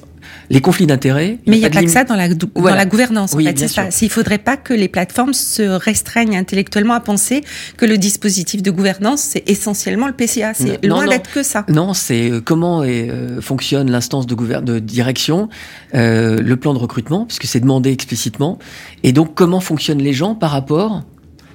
Les 0.49 0.61
conflits 0.61 0.87
d'intérêts. 0.87 1.39
Mais 1.45 1.57
il 1.57 1.59
n'y 1.59 1.65
a 1.65 1.69
pas 1.69 1.81
que 1.81 1.89
ça 1.89 2.03
dans 2.03 2.15
la, 2.15 2.33
dans 2.33 2.47
Voilà. 2.55 2.77
la 2.77 2.85
gouvernance. 2.85 3.33
Oui, 3.33 3.43
en 3.43 3.47
fait, 3.47 3.53
bien 3.53 3.67
c'est 3.67 3.73
ça. 3.73 3.89
Il 4.01 4.05
ne 4.05 4.09
faudrait 4.11 4.37
pas 4.37 4.55
que 4.57 4.73
les 4.73 4.87
plateformes 4.87 5.33
se 5.33 5.61
restreignent 5.63 6.37
intellectuellement 6.37 6.93
à 6.93 6.99
penser 7.01 7.43
que 7.75 7.85
le 7.85 7.97
dispositif 7.97 8.63
de 8.63 8.71
gouvernance, 8.71 9.21
c'est 9.21 9.43
essentiellement 9.49 10.07
le 10.07 10.13
PCA. 10.13 10.53
C'est 10.53 10.83
loin 10.85 11.05
d'être 11.07 11.31
que 11.31 11.43
ça. 11.43 11.65
Non, 11.67 11.93
c'est 11.93 12.31
euh, 12.31 12.41
comment 12.41 12.83
est, 12.83 13.09
euh, 13.09 13.41
fonctionne 13.41 13.91
l'instance 13.91 14.25
de, 14.25 14.35
de 14.61 14.79
direction, 14.79 15.49
euh, 15.95 16.41
le 16.41 16.55
plan 16.55 16.73
de 16.73 16.79
recrutement, 16.79 17.25
puisque 17.25 17.45
c'est 17.45 17.59
demandé 17.59 17.91
explicitement, 17.91 18.57
et 19.03 19.11
donc 19.11 19.33
comment 19.35 19.59
fonctionnent 19.59 20.01
les 20.01 20.13
gens 20.13 20.35
par 20.35 20.51
rapport 20.51 21.03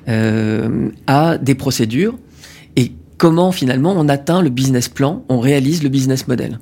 euh, 0.09 0.89
à 1.07 1.39
des 1.39 1.55
procédures, 1.55 2.15
comment 3.19 3.53
finalement 3.53 3.95
on 3.97 4.09
atteint 4.09 4.43
le 4.43 4.51
business 4.51 4.89
plan, 4.89 5.25
on 5.29 5.41
réalise 5.41 5.83
le 5.83 5.89
business 5.89 6.29
model. 6.29 6.59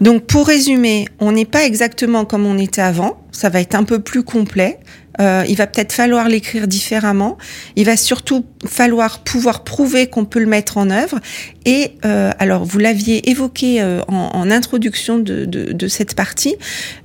Donc, 0.00 0.26
pour 0.26 0.46
résumer, 0.46 1.06
on 1.20 1.32
n'est 1.32 1.44
pas 1.44 1.64
exactement 1.64 2.24
comme 2.24 2.46
on 2.46 2.58
était 2.58 2.82
avant. 2.82 3.22
Ça 3.32 3.48
va 3.48 3.60
être 3.60 3.74
un 3.74 3.84
peu 3.84 4.00
plus 4.00 4.22
complet. 4.22 4.78
Euh, 5.20 5.44
il 5.48 5.56
va 5.56 5.66
peut-être 5.66 5.92
falloir 5.92 6.28
l'écrire 6.28 6.66
différemment. 6.66 7.36
Il 7.76 7.84
va 7.84 7.96
surtout 7.96 8.44
falloir 8.66 9.20
pouvoir 9.20 9.64
prouver 9.64 10.06
qu'on 10.06 10.24
peut 10.24 10.40
le 10.40 10.46
mettre 10.46 10.78
en 10.78 10.90
œuvre. 10.90 11.18
Et 11.64 11.92
euh, 12.04 12.30
alors, 12.38 12.64
vous 12.64 12.78
l'aviez 12.78 13.30
évoqué 13.30 13.82
euh, 13.82 14.00
en, 14.08 14.30
en 14.34 14.50
introduction 14.50 15.18
de, 15.18 15.44
de, 15.44 15.72
de 15.72 15.88
cette 15.88 16.14
partie. 16.14 16.56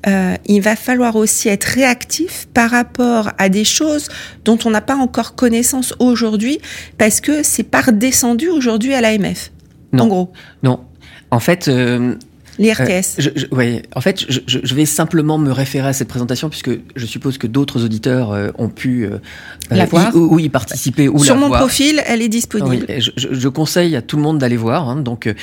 il 0.05 0.61
va 0.61 0.75
falloir 0.75 1.15
aussi 1.15 1.49
être 1.49 1.65
réactif 1.65 2.47
par 2.53 2.71
rapport 2.71 3.31
à 3.37 3.49
des 3.49 3.65
choses 3.65 4.07
dont 4.45 4.57
on 4.65 4.71
n'a 4.71 4.81
pas 4.81 4.95
encore 4.95 5.35
connaissance 5.35 5.93
aujourd'hui, 5.99 6.59
parce 6.97 7.21
que 7.21 7.43
c'est 7.43 7.63
pas 7.63 7.81
redescendu 7.81 8.49
aujourd'hui 8.49 8.93
à 8.93 9.01
l'AMF. 9.01 9.51
Non. 9.93 10.03
En 10.03 10.07
gros, 10.07 10.31
Non, 10.63 10.79
en 11.31 11.39
fait, 11.39 11.69
les 12.59 12.69
Euh, 12.71 12.73
RTS. 12.73 13.15
je, 13.19 13.29
je- 13.35 13.45
ouais, 13.55 13.83
en 13.95 14.01
fait, 14.01 14.25
je, 14.27 14.75
vais 14.75 14.85
simplement 14.85 15.37
me 15.37 15.51
référer 15.51 15.87
à 15.89 15.93
cette 15.93 16.07
présentation 16.07 16.49
puisque 16.49 16.71
je 16.95 17.05
suppose 17.05 17.37
que 17.37 17.47
d'autres 17.47 17.83
auditeurs 17.85 18.31
euh, 18.31 18.49
ont 18.57 18.69
pu 18.69 19.05
euh, 19.05 19.19
La 19.69 19.83
euh, 19.83 19.85
voir. 19.87 20.11
y, 20.13 20.17
ou, 20.17 20.35
ou 20.35 20.39
y 20.39 20.49
participer 20.49 21.07
ou 21.07 21.23
Sur 21.23 21.35
la 21.35 21.41
mon 21.41 21.47
voir. 21.47 21.59
profil, 21.61 22.01
elle 22.05 22.21
est 22.21 22.25
Oui, 22.25 22.29
disponible. 22.29 22.85
et 22.89 22.99
je, 23.01 23.47
conseille 23.47 23.95
à 23.95 24.01
tout 24.01 24.17
le 24.17 24.23
monde 24.23 24.37
d'aller 24.39 24.57
voir. 24.57 24.89
hein. 24.89 24.97
donc, 24.97 25.33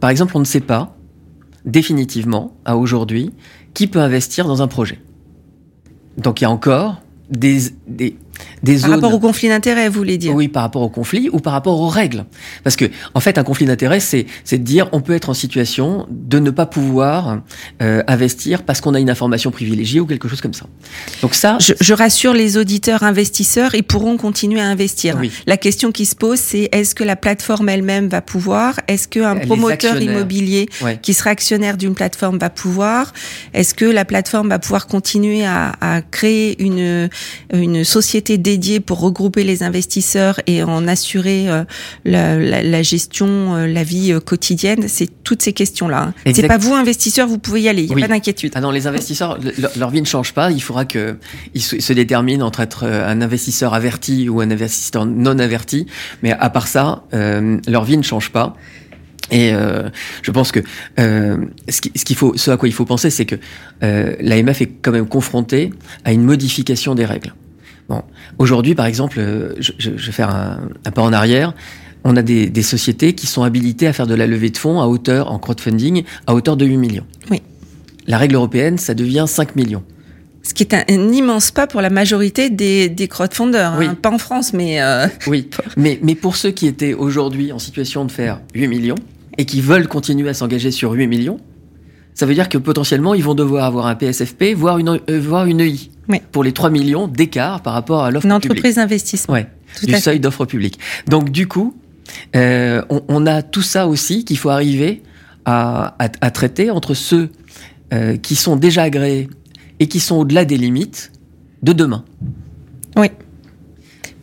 par 0.00 0.10
exemple, 0.10 0.36
on 0.36 0.40
ne 0.40 0.44
sait 0.44 0.60
pas 0.60 0.96
définitivement 1.64 2.56
à 2.64 2.76
aujourd'hui 2.76 3.32
qui 3.74 3.86
peut 3.86 3.98
investir 4.00 4.46
dans 4.46 4.62
un 4.62 4.68
projet. 4.68 4.98
Donc, 6.16 6.40
il 6.40 6.44
y 6.44 6.46
a 6.46 6.50
encore 6.50 7.02
des 7.30 7.58
des, 7.86 8.16
des 8.62 8.74
Par 8.74 8.82
zones. 8.82 8.90
rapport 8.92 9.14
au 9.14 9.18
conflit 9.20 9.48
d'intérêts, 9.48 9.88
vous 9.88 9.96
voulez 9.96 10.18
dire? 10.18 10.34
Oui, 10.34 10.48
par 10.48 10.62
rapport 10.62 10.82
au 10.82 10.88
conflit 10.88 11.28
ou 11.32 11.38
par 11.38 11.52
rapport 11.52 11.80
aux 11.80 11.88
règles. 11.88 12.24
Parce 12.64 12.76
que, 12.76 12.86
en 13.14 13.20
fait, 13.20 13.38
un 13.38 13.44
conflit 13.44 13.66
d'intérêt, 13.66 14.00
c'est, 14.00 14.26
c'est 14.44 14.58
de 14.58 14.64
dire 14.64 14.88
on 14.92 15.00
peut 15.00 15.14
être 15.14 15.28
en 15.28 15.34
situation 15.34 16.06
de 16.10 16.38
ne 16.38 16.50
pas 16.50 16.66
pouvoir 16.66 17.42
euh, 17.82 18.02
investir 18.08 18.62
parce 18.62 18.80
qu'on 18.80 18.94
a 18.94 19.00
une 19.00 19.10
information 19.10 19.50
privilégiée 19.50 20.00
ou 20.00 20.06
quelque 20.06 20.28
chose 20.28 20.40
comme 20.40 20.54
ça. 20.54 20.66
Donc 21.22 21.34
ça, 21.34 21.58
je, 21.60 21.74
je 21.80 21.94
rassure 21.94 22.32
les 22.32 22.56
auditeurs 22.56 23.02
investisseurs, 23.02 23.74
ils 23.74 23.84
pourront 23.84 24.16
continuer 24.16 24.60
à 24.60 24.66
investir. 24.66 25.16
Oui. 25.20 25.30
La 25.46 25.56
question 25.56 25.92
qui 25.92 26.06
se 26.06 26.16
pose, 26.16 26.38
c'est 26.38 26.68
est-ce 26.72 26.94
que 26.94 27.04
la 27.04 27.16
plateforme 27.16 27.68
elle-même 27.68 28.08
va 28.08 28.22
pouvoir? 28.22 28.80
Est-ce 28.88 29.06
qu'un 29.06 29.36
promoteur 29.36 30.00
immobilier 30.00 30.68
ouais. 30.82 30.98
qui 31.00 31.14
sera 31.14 31.30
actionnaire 31.30 31.76
d'une 31.76 31.94
plateforme 31.94 32.38
va 32.38 32.50
pouvoir? 32.50 33.12
Est-ce 33.54 33.74
que 33.74 33.84
la 33.84 34.04
plateforme 34.04 34.48
va 34.48 34.58
pouvoir 34.58 34.86
continuer 34.86 35.44
à, 35.44 35.72
à 35.80 36.02
créer 36.02 36.60
une, 36.62 37.08
une 37.52 37.84
société 37.84 38.25
dédiée 38.36 38.80
pour 38.80 39.00
regrouper 39.00 39.44
les 39.44 39.62
investisseurs 39.62 40.40
et 40.46 40.62
en 40.62 40.86
assurer 40.88 41.48
euh, 41.48 41.64
la, 42.04 42.38
la- 42.38 42.62
la 42.62 42.82
gestion, 42.82 43.54
euh, 43.54 43.66
la 43.66 43.84
vie 43.84 44.12
euh, 44.12 44.20
quotidienne 44.20 44.88
C'est 44.88 45.08
toutes 45.22 45.42
ces 45.42 45.52
questions-là. 45.52 46.12
hein. 46.26 46.32
C'est 46.34 46.46
pas 46.46 46.58
vous, 46.58 46.74
investisseurs, 46.74 47.28
vous 47.28 47.38
pouvez 47.38 47.62
y 47.62 47.68
aller, 47.68 47.82
il 47.82 47.86
n'y 47.86 47.92
a 47.92 47.94
Oui. 47.96 48.02
pas 48.02 48.08
d'inquiétude. 48.08 48.52
Ah 48.54 48.60
non, 48.60 48.70
les 48.70 48.86
investisseurs, 48.86 49.38
le- 49.40 49.52
leur, 49.78 49.90
vie 49.90 50.00
ne 50.00 50.06
change 50.06 50.32
pas. 50.34 50.50
Il 50.50 50.60
faudra 50.62 50.84
que 50.84 51.16
ils 51.54 51.62
se, 51.62 51.92
déterminent 51.92 52.44
entre 52.44 52.60
être 52.60 52.84
un 52.84 53.20
investisseur 53.22 53.72
averti 53.74 54.28
ou 54.28 54.40
un 54.40 54.50
investisseur 54.50 55.06
non 55.06 55.38
averti. 55.38 55.86
Mais 56.22 56.32
à 56.32 56.50
part 56.50 56.66
ça, 56.66 57.04
leur 57.12 57.84
vie 57.84 57.96
ne 57.96 58.02
change 58.02 58.30
pas. 58.30 58.56
Et 59.32 59.52
euh, 59.52 59.88
je 60.22 60.30
pense 60.30 60.52
que 60.52 60.60
euh, 61.00 61.36
ce 61.68 62.14
faut, 62.14 62.34
à 62.48 62.56
quoi 62.56 62.68
il 62.68 62.72
faut 62.72 62.84
penser, 62.84 63.10
c'est 63.10 63.26
que 63.26 63.34
euh, 63.82 64.14
l'AMF 64.20 64.62
est 64.62 64.70
quand 64.82 64.92
même 64.92 65.08
confrontée 65.08 65.72
à 66.04 66.12
une 66.12 66.22
modification 66.22 66.94
des 66.94 67.04
règles. 67.04 67.34
Bon, 67.88 68.02
aujourd'hui, 68.38 68.74
par 68.74 68.86
exemple, 68.86 69.18
euh, 69.20 69.54
je, 69.58 69.72
je- 69.78 69.90
je 69.96 70.06
vais 70.06 70.12
faire 70.12 70.30
un, 70.30 70.58
un 70.84 70.90
pas 70.90 71.02
en 71.02 71.12
arrière. 71.12 71.54
On 72.04 72.16
a 72.16 72.22
des, 72.22 72.48
des 72.48 72.62
sociétés 72.62 73.14
qui 73.14 73.26
sont 73.26 73.42
habilitées 73.42 73.86
à 73.86 73.92
faire 73.92 74.06
de 74.06 74.14
la 74.14 74.26
levée 74.26 74.50
de 74.50 74.56
fonds 74.58 74.80
à 74.80 74.86
hauteur, 74.86 75.30
en 75.32 75.38
crowdfunding, 75.38 76.04
à 76.26 76.34
hauteur 76.34 76.56
de 76.56 76.64
8 76.66 76.76
millions. 76.76 77.06
Oui. 77.30 77.42
La 78.06 78.18
règle 78.18 78.36
européenne, 78.36 78.78
ça 78.78 78.94
devient 78.94 79.24
5 79.26 79.56
millions. 79.56 79.82
Ce 80.42 80.54
qui 80.54 80.62
est 80.62 80.74
un, 80.74 80.84
un 80.88 81.12
immense 81.12 81.50
pas 81.50 81.66
pour 81.66 81.80
la 81.80 81.90
majorité 81.90 82.50
des, 82.50 82.88
des 82.88 83.08
crowdfunders. 83.08 83.72
Oui. 83.78 83.86
hein. 83.86 83.96
Pas 84.00 84.10
en 84.12 84.18
France, 84.18 84.52
mais 84.52 84.80
euh, 84.80 85.08
Oui, 85.26 85.48
mais, 85.76 85.98
mais 86.02 86.14
pour 86.14 86.36
ceux 86.36 86.50
qui 86.52 86.66
étaient 86.68 86.94
aujourd'hui 86.94 87.50
en 87.52 87.58
situation 87.58 88.04
de 88.04 88.12
faire 88.12 88.40
8 88.54 88.68
millions 88.68 88.94
et 89.38 89.44
qui 89.44 89.60
veulent 89.60 89.88
continuer 89.88 90.28
à 90.28 90.34
s'engager 90.34 90.70
sur 90.70 90.92
8 90.92 91.08
millions, 91.08 91.40
ça 92.14 92.26
veut 92.26 92.34
dire 92.34 92.48
que 92.48 92.58
potentiellement 92.58 93.14
ils 93.14 93.24
vont 93.24 93.34
devoir 93.34 93.64
avoir 93.64 93.86
un 93.86 93.96
PSFP, 93.96 94.54
voire 94.56 94.78
une, 94.78 94.88
euh, 95.10 95.20
voire 95.20 95.46
une 95.46 95.60
EI 95.60 95.90
Oui. 96.08 96.20
pour 96.32 96.44
les 96.44 96.52
3 96.52 96.70
millions 96.70 97.08
d'écart 97.08 97.62
par 97.62 97.72
rapport 97.74 98.04
à 98.04 98.10
l'offre 98.10 98.26
une 98.26 98.32
publique. 98.34 98.50
entreprise 98.52 98.74
d'investissement. 98.76 99.34
Ouais, 99.34 99.46
Tout 99.78 99.86
du 99.86 99.94
à 99.94 100.00
seuil 100.00 100.20
d'offre 100.20 100.44
publique. 100.44 100.78
Donc 101.08 101.30
du 101.30 101.48
coup, 101.48 101.76
euh, 102.36 102.82
on, 102.90 103.02
on 103.08 103.26
a 103.26 103.42
tout 103.42 103.62
ça 103.62 103.86
aussi 103.88 104.24
qu'il 104.24 104.38
faut 104.38 104.50
arriver 104.50 105.02
à, 105.44 105.94
à- 106.04 106.10
à 106.20 106.30
traiter 106.30 106.70
entre 106.70 106.94
ceux 106.94 107.30
euh, 107.92 108.16
qui 108.16 108.36
sont 108.36 108.56
déjà 108.56 108.82
agréés 108.84 109.28
et 109.80 109.88
qui 109.88 110.00
sont 110.00 110.16
au-delà 110.16 110.44
des 110.44 110.56
limites 110.56 111.12
de 111.62 111.72
demain. 111.72 112.04
Oui. 112.96 113.08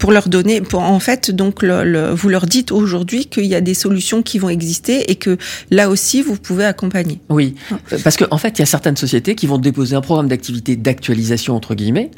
Pour 0.03 0.12
leur 0.12 0.27
donner, 0.27 0.60
pour 0.60 0.81
en 0.81 1.00
fait, 1.00 1.31
donc 1.31 1.63
le- 1.63 1.86
le- 1.86 2.10
vous 2.12 2.27
leur 2.27 2.45
dites 2.45 2.74
aujourd'hui 2.74 3.27
qu'il 3.27 3.45
y 3.45 3.55
a 3.55 3.62
des 3.62 3.74
solutions 3.74 4.22
qui 4.22 4.38
vont 4.38 4.50
exister 4.50 5.10
et 5.10 5.15
que 5.15 5.38
là 5.72 5.89
aussi 5.89 6.22
vous 6.22 6.36
pouvez 6.36 6.65
accompagner. 6.65 7.22
Oui, 7.29 7.55
parce 8.03 8.17
qu'en 8.17 8.25
en 8.31 8.38
fait, 8.38 8.50
il 8.57 8.60
y 8.60 8.63
a 8.63 8.65
certaines 8.65 8.98
sociétés 8.98 9.33
qui 9.36 9.48
vont 9.48 9.57
déposer 9.57 9.95
un 9.95 10.01
programme 10.01 10.27
d'activité 10.27 10.75
d'actualisation, 10.75 11.55
entre 11.55 11.74
guillemets, 11.74 12.12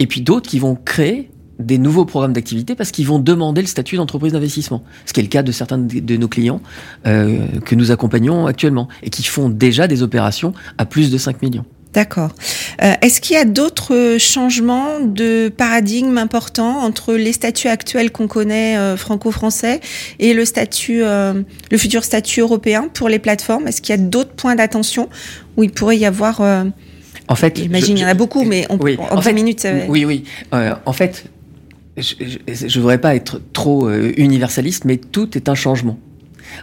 et 0.00 0.08
puis 0.08 0.20
d'autres 0.20 0.50
qui 0.50 0.58
vont 0.58 0.74
créer 0.74 1.30
des 1.60 1.78
nouveaux 1.78 2.04
programmes 2.04 2.32
d'activité 2.32 2.74
parce 2.74 2.90
qu'ils 2.90 3.06
vont 3.06 3.20
demander 3.20 3.60
le 3.60 3.68
statut 3.68 3.94
d'entreprise 3.94 4.32
d'investissement. 4.32 4.82
Ce 5.06 5.12
qui 5.12 5.20
est 5.20 5.22
le 5.22 5.28
cas 5.28 5.44
de 5.44 5.52
certains 5.52 5.78
de, 5.78 6.00
de 6.00 6.16
nos 6.16 6.26
clients 6.28 6.60
euh, 7.06 7.46
que 7.64 7.76
nous 7.76 7.92
accompagnons 7.92 8.46
actuellement 8.46 8.88
et 9.04 9.10
qui 9.10 9.22
font 9.22 9.48
déjà 9.48 9.86
des 9.86 10.02
opérations 10.02 10.54
à 10.76 10.86
plus 10.86 11.10
de 11.12 11.18
5 11.18 11.40
millions. 11.42 11.64
D'accord. 11.98 12.30
Euh, 12.80 12.92
Est-ce 13.02 13.20
qu'il 13.20 13.34
y 13.34 13.38
a 13.40 13.44
d'autres 13.44 14.18
changements 14.20 15.00
de 15.00 15.48
paradigme 15.48 16.16
importants 16.16 16.78
entre 16.78 17.14
les 17.14 17.32
statuts 17.32 17.66
actuels 17.66 18.12
qu'on 18.12 18.28
connaît 18.28 18.76
euh, 18.78 18.96
franco-français 18.96 19.80
et 20.20 20.32
le 20.32 20.44
statut, 20.44 21.02
euh, 21.02 21.42
le 21.72 21.76
futur 21.76 22.04
statut 22.04 22.38
européen 22.38 22.86
pour 22.94 23.08
les 23.08 23.18
plateformes? 23.18 23.66
Est-ce 23.66 23.82
qu'il 23.82 23.96
y 23.96 23.98
a 23.98 24.00
d'autres 24.00 24.30
points 24.30 24.54
d'attention 24.54 25.08
où 25.56 25.64
il 25.64 25.72
pourrait 25.72 25.98
y 25.98 26.06
avoir 26.06 26.40
En 26.40 27.34
fait, 27.34 27.56
J'imagine 27.58 27.96
je- 27.96 28.02
il 28.02 28.04
y 28.04 28.06
en 28.06 28.10
a 28.10 28.14
beaucoup, 28.14 28.44
mais 28.44 28.64
on, 28.70 28.78
oui, 28.78 28.96
en, 29.00 29.14
en 29.14 29.16
20 29.16 29.22
fait, 29.22 29.32
minutes, 29.32 29.58
ça 29.58 29.72
va. 29.72 29.80
Oui, 29.88 30.04
oui. 30.04 30.22
En 30.52 30.92
fait, 30.92 31.24
je 31.96 32.14
ne 32.64 32.80
voudrais 32.80 32.98
pas 33.00 33.16
être 33.16 33.40
trop 33.52 33.90
universaliste, 33.90 34.84
mais 34.84 34.98
tout 34.98 35.36
est 35.36 35.48
un 35.48 35.56
changement 35.56 35.98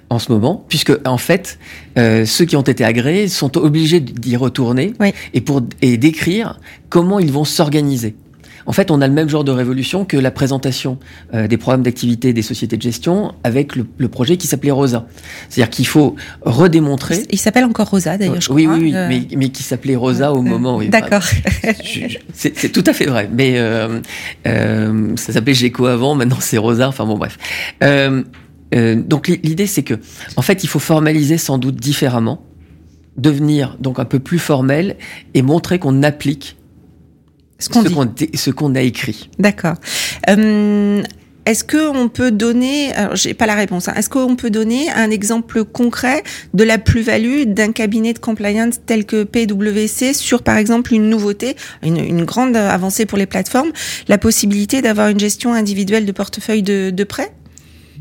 en 0.10 0.20
ce 0.20 0.32
moment, 0.32 0.66
puisque 0.70 0.94
en 1.06 1.18
fait, 1.18 1.60
euh, 1.98 2.26
ceux 2.26 2.46
qui 2.46 2.56
ont 2.56 2.62
été 2.62 2.84
agréés 2.84 3.28
sont 3.28 3.58
obligés 3.58 4.00
d'y 4.00 4.36
retourner 4.36 4.94
Oui. 5.00 5.14
et 5.34 5.42
pour 5.42 5.62
et 5.82 5.98
d'écrire 5.98 6.60
comment 6.90 7.20
ils 7.20 7.32
vont 7.32 7.46
s'organiser. 7.46 8.16
En 8.68 8.72
fait, 8.74 8.90
on 8.90 9.00
a 9.00 9.08
le 9.08 9.14
même 9.14 9.30
genre 9.30 9.44
de 9.44 9.52
révolution 9.52 10.06
que 10.06 10.18
la 10.18 10.32
présentation 10.32 10.98
euh, 11.36 11.48
des 11.48 11.56
programmes 11.56 11.84
d'activité 11.84 12.34
des 12.34 12.42
sociétés 12.42 12.78
de 12.78 12.82
gestion 12.82 13.32
avec 13.44 13.76
le, 13.76 13.86
le 14.00 14.08
projet 14.08 14.38
qui 14.38 14.48
s'appelait 14.48 14.72
Rosa. 14.72 15.06
C'est-à-dire 15.50 15.70
qu'il 15.70 15.86
faut 15.86 16.16
redémontrer. 16.42 17.28
Il 17.30 17.38
s'appelle 17.38 17.66
encore 17.66 17.92
Rosa, 17.92 18.18
d'ailleurs, 18.18 18.42
je 18.42 18.52
oui, 18.52 18.64
crois. 18.64 18.76
oui, 18.78 18.86
oui, 18.86 18.96
Euh, 18.96 19.08
mais, 19.08 19.28
mais 19.38 19.50
qui 19.50 19.62
s'appelait 19.62 19.96
Rosa 19.96 20.34
au 20.34 20.40
euh, 20.40 20.42
moment. 20.42 20.78
oui. 20.78 20.90
D'accord. 20.90 21.22
C'est 22.34 22.72
tout 22.72 22.84
à 22.88 22.94
fait 22.94 23.06
vrai. 23.06 23.30
Mais 23.32 23.54
euh, 23.58 24.00
euh, 24.48 25.16
ça 25.16 25.32
s'appelait 25.34 25.54
Géco 25.54 25.86
avant, 25.86 26.16
maintenant 26.16 26.38
c'est 26.40 26.58
Rosa. 26.58 26.88
Enfin 26.88 27.06
bon, 27.06 27.20
bref. 27.20 27.38
Euh, 28.74 28.96
donc 28.96 29.28
l'i- 29.28 29.40
l'idée, 29.44 29.68
c'est 29.68 29.84
que, 29.84 29.94
en 30.38 30.42
fait, 30.42 30.64
il 30.64 30.68
faut 30.68 30.80
formaliser 30.80 31.38
sans 31.38 31.58
doute 31.58 31.76
différemment, 31.76 32.42
devenir 33.18 33.78
donc 33.80 34.00
un 34.00 34.06
peu 34.06 34.20
plus 34.20 34.40
formel 34.40 34.96
et 35.34 35.42
montrer 35.42 35.78
qu'on 35.80 36.02
applique 36.04 36.58
Ce 37.60 37.70
qu'on 37.70 37.84
ce 37.84 38.50
qu'on 38.50 38.70
qu'on 38.70 38.76
a 38.76 38.82
écrit. 38.82 39.30
D'accord. 39.40 39.76
Euh, 40.30 41.02
est-ce 41.46 41.64
que 41.64 41.96
on 41.96 42.10
peut 42.10 42.32
donner, 42.32 42.92
j'ai 43.14 43.36
pas 43.36 43.46
la 43.46 43.54
réponse, 43.54 43.88
hein, 43.88 43.94
est-ce 43.96 44.10
qu'on 44.10 44.36
peut 44.36 44.50
donner 44.50 44.90
un 44.90 45.12
exemple 45.12 45.64
concret 45.64 46.24
de 46.56 46.64
la 46.64 46.80
plus-value 46.80 47.44
d'un 47.46 47.72
cabinet 47.72 48.14
de 48.14 48.20
compliance 48.20 48.80
tel 48.84 49.06
que 49.06 49.24
PwC 49.24 50.14
sur, 50.16 50.42
par 50.42 50.58
exemple, 50.58 50.92
une 50.92 51.08
nouveauté, 51.08 51.56
une, 51.84 51.98
une 51.98 52.26
grande 52.26 52.58
avancée 52.58 53.06
pour 53.06 53.20
les 53.20 53.28
plateformes, 53.28 53.72
la 54.08 54.18
possibilité 54.18 54.82
d'avoir 54.82 55.10
une 55.10 55.20
gestion 55.20 55.54
individuelle 55.54 56.08
de 56.08 56.12
portefeuille 56.12 56.64
de, 56.64 56.90
de 56.90 57.04
prêts 57.04 57.32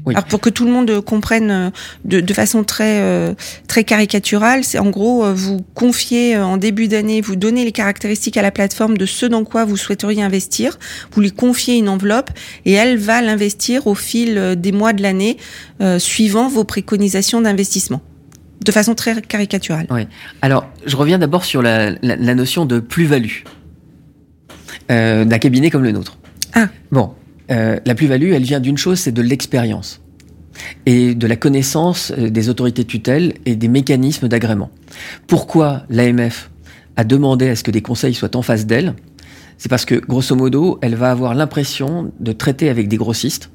Oui. 0.07 0.15
Alors 0.15 0.27
pour 0.27 0.41
que 0.41 0.51
tout 0.51 0.67
le 0.67 0.71
monde 0.71 1.01
comprenne 1.01 1.51
euh, 1.51 1.71
de, 2.05 2.21
de 2.21 2.35
façon 2.35 2.63
très 2.63 3.01
euh, 3.01 3.33
très 3.69 3.85
caricaturale, 3.85 4.63
c'est 4.63 4.79
en 4.79 4.91
gros 4.91 5.25
euh, 5.25 5.33
vous 5.33 5.61
confiez 5.75 6.37
euh, 6.37 6.45
en 6.45 6.59
début 6.59 6.89
d'année, 6.89 7.23
vous 7.23 7.37
donnez 7.37 7.65
les 7.65 7.73
caractéristiques 7.73 8.37
à 8.37 8.43
la 8.43 8.51
plateforme 8.51 8.99
de 8.99 9.07
ce 9.07 9.25
dans 9.25 9.45
quoi 9.45 9.65
vous 9.65 9.79
souhaiteriez 9.79 10.23
investir, 10.23 10.79
vous 11.13 11.23
lui 11.23 11.33
confiez 11.33 11.77
une 11.77 11.89
enveloppe 11.89 12.31
et 12.67 12.73
elle 12.73 12.99
va 12.99 13.23
l'investir 13.23 13.87
au 13.87 13.95
fil 13.95 14.37
euh, 14.37 14.55
des 14.55 14.73
mois 14.73 14.93
de 14.93 15.03
l'année 15.03 15.39
euh, 15.81 15.99
suivant 15.99 16.49
vos 16.49 16.65
préconisations 16.65 17.41
d'investissement. 17.41 18.03
De 18.65 18.73
façon 18.73 18.95
très 18.95 19.21
caricaturale. 19.23 19.87
Oui. 19.91 20.07
Alors, 20.43 20.67
je 20.87 20.97
reviens 20.97 21.19
d'abord 21.19 21.45
sur 21.45 21.61
la, 21.63 21.91
la- 22.03 22.17
la 22.17 22.35
notion 22.35 22.65
de 22.67 22.79
plus-value 22.81 23.43
euh, 24.91 25.25
d'un 25.25 25.39
cabinet 25.39 25.71
comme 25.71 25.83
le 25.83 25.93
nôtre. 25.93 26.19
Ah. 26.55 26.69
Bon, 26.91 27.15
euh, 27.51 27.79
la 27.85 27.95
plus-value, 27.95 28.33
elle 28.33 28.43
vient 28.43 28.61
d'une 28.61 28.79
chose, 28.79 28.99
c'est 28.99 29.13
de 29.13 29.23
l'expérience 29.23 30.01
et 30.87 31.15
de 31.15 31.27
la 31.27 31.37
connaissance 31.37 32.13
euh, 32.17 32.31
des 32.31 32.49
autorités 32.49 32.85
de 32.85 32.89
tutelle 32.89 33.35
et 33.45 33.57
des 33.57 33.69
mécanismes 33.69 34.29
d'agrément. 34.29 34.71
Pourquoi 35.27 35.83
l'AMF 35.91 36.51
a 36.97 37.05
demandé 37.05 37.49
à 37.49 37.57
ce 37.57 37.65
que 37.65 37.71
des 37.71 37.83
conseils 37.83 38.15
soient 38.15 38.37
en 38.37 38.43
face 38.43 38.67
d'elle? 38.67 38.95
C'est 39.59 39.69
parce 39.69 39.85
que, 39.85 39.95
grosso 39.97 40.35
modo, 40.35 40.79
elle 40.83 40.95
va 40.95 41.11
avoir 41.11 41.35
l'impression 41.35 42.13
de 42.19 42.33
traiter 42.33 42.69
avec 42.69 42.89
des 42.89 42.97
grossistes 42.97 43.51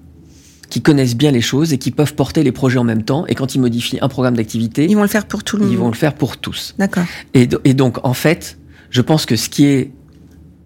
qui 0.69 0.81
connaissent 0.81 1.15
bien 1.15 1.31
les 1.31 1.41
choses 1.41 1.73
et 1.73 1.77
qui 1.77 1.91
peuvent 1.91 2.13
porter 2.13 2.43
les 2.43 2.51
projets 2.51 2.77
en 2.77 2.83
même 2.83 3.03
temps. 3.03 3.25
Et 3.27 3.35
quand 3.35 3.55
ils 3.55 3.59
modifient 3.59 3.99
un 4.01 4.07
programme 4.07 4.37
d'activité, 4.37 4.85
Ils 4.85 4.95
vont 4.95 5.01
le 5.01 5.07
faire 5.07 5.25
pour 5.25 5.43
tout 5.43 5.57
le 5.57 5.63
monde. 5.63 5.71
ils 5.71 5.77
vont 5.77 5.87
le 5.89 5.95
faire 5.95 6.13
pour 6.13 6.37
tous. 6.37 6.75
D'accord. 6.77 7.05
Et 7.33 7.47
donc, 7.73 8.05
en 8.05 8.13
fait, 8.13 8.59
je 8.91 9.01
pense 9.01 9.25
que 9.25 9.35
ce 9.35 9.49
qui 9.49 9.65
est 9.65 9.91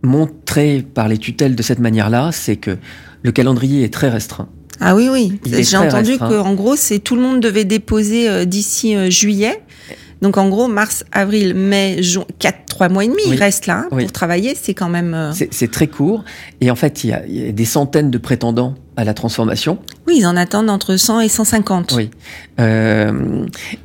montré 0.04 0.86
par 0.94 1.08
les 1.08 1.18
tutelles 1.18 1.56
de 1.56 1.64
cette 1.64 1.80
manière-là, 1.80 2.32
c'est 2.32 2.58
que 2.58 2.78
le 3.24 3.32
calendrier 3.32 3.84
est 3.84 3.94
très 3.94 4.10
restreint. 4.10 4.50
Ah 4.80 4.96
oui, 4.96 5.08
oui. 5.12 5.40
J'ai 5.46 5.78
entendu 5.78 6.18
qu'en 6.18 6.54
gros, 6.56 6.76
c'est 6.76 7.00
tout 7.00 7.16
le 7.16 7.22
monde 7.22 7.40
devait 7.40 7.64
déposer 7.66 8.28
euh, 8.30 8.44
d'ici 8.46 8.96
euh, 8.96 9.10
juillet. 9.10 9.62
Donc 10.22 10.38
en 10.38 10.48
gros, 10.50 10.68
mars, 10.68 11.04
avril, 11.12 11.54
mai, 11.54 12.02
juin, 12.02 12.24
quatre, 12.40 12.66
trois 12.68 12.88
mois 12.90 13.04
et 13.04 13.08
demi, 13.08 13.22
Oui. 13.26 13.34
il 13.34 13.40
reste 13.40 13.68
là 13.68 13.80
hein, 13.80 13.88
Oui. 13.92 14.04
pour 14.04 14.12
travailler. 14.14 14.56
C'est 14.60 14.74
quand 14.74 14.88
même. 14.90 15.14
euh, 15.14 15.32
C'est 15.52 15.70
très 15.72 15.88
court. 15.88 16.24
Et 16.62 16.72
en 16.72 16.76
fait, 16.76 17.04
il 17.04 17.10
y, 17.10 17.14
a, 17.14 17.26
il 17.28 17.46
y 17.46 17.50
a 17.50 17.52
des 17.52 17.66
centaines 17.66 18.10
de 18.10 18.18
prétendants 18.18 18.76
à 18.96 19.04
la 19.04 19.14
transformation. 19.14 19.80
Oui, 20.08 20.16
ils 20.20 20.26
en 20.26 20.36
attendent 20.38 20.70
entre 20.70 20.96
100 20.96 21.20
et 21.22 21.30
150. 21.30 21.94
Oui. 21.98 22.10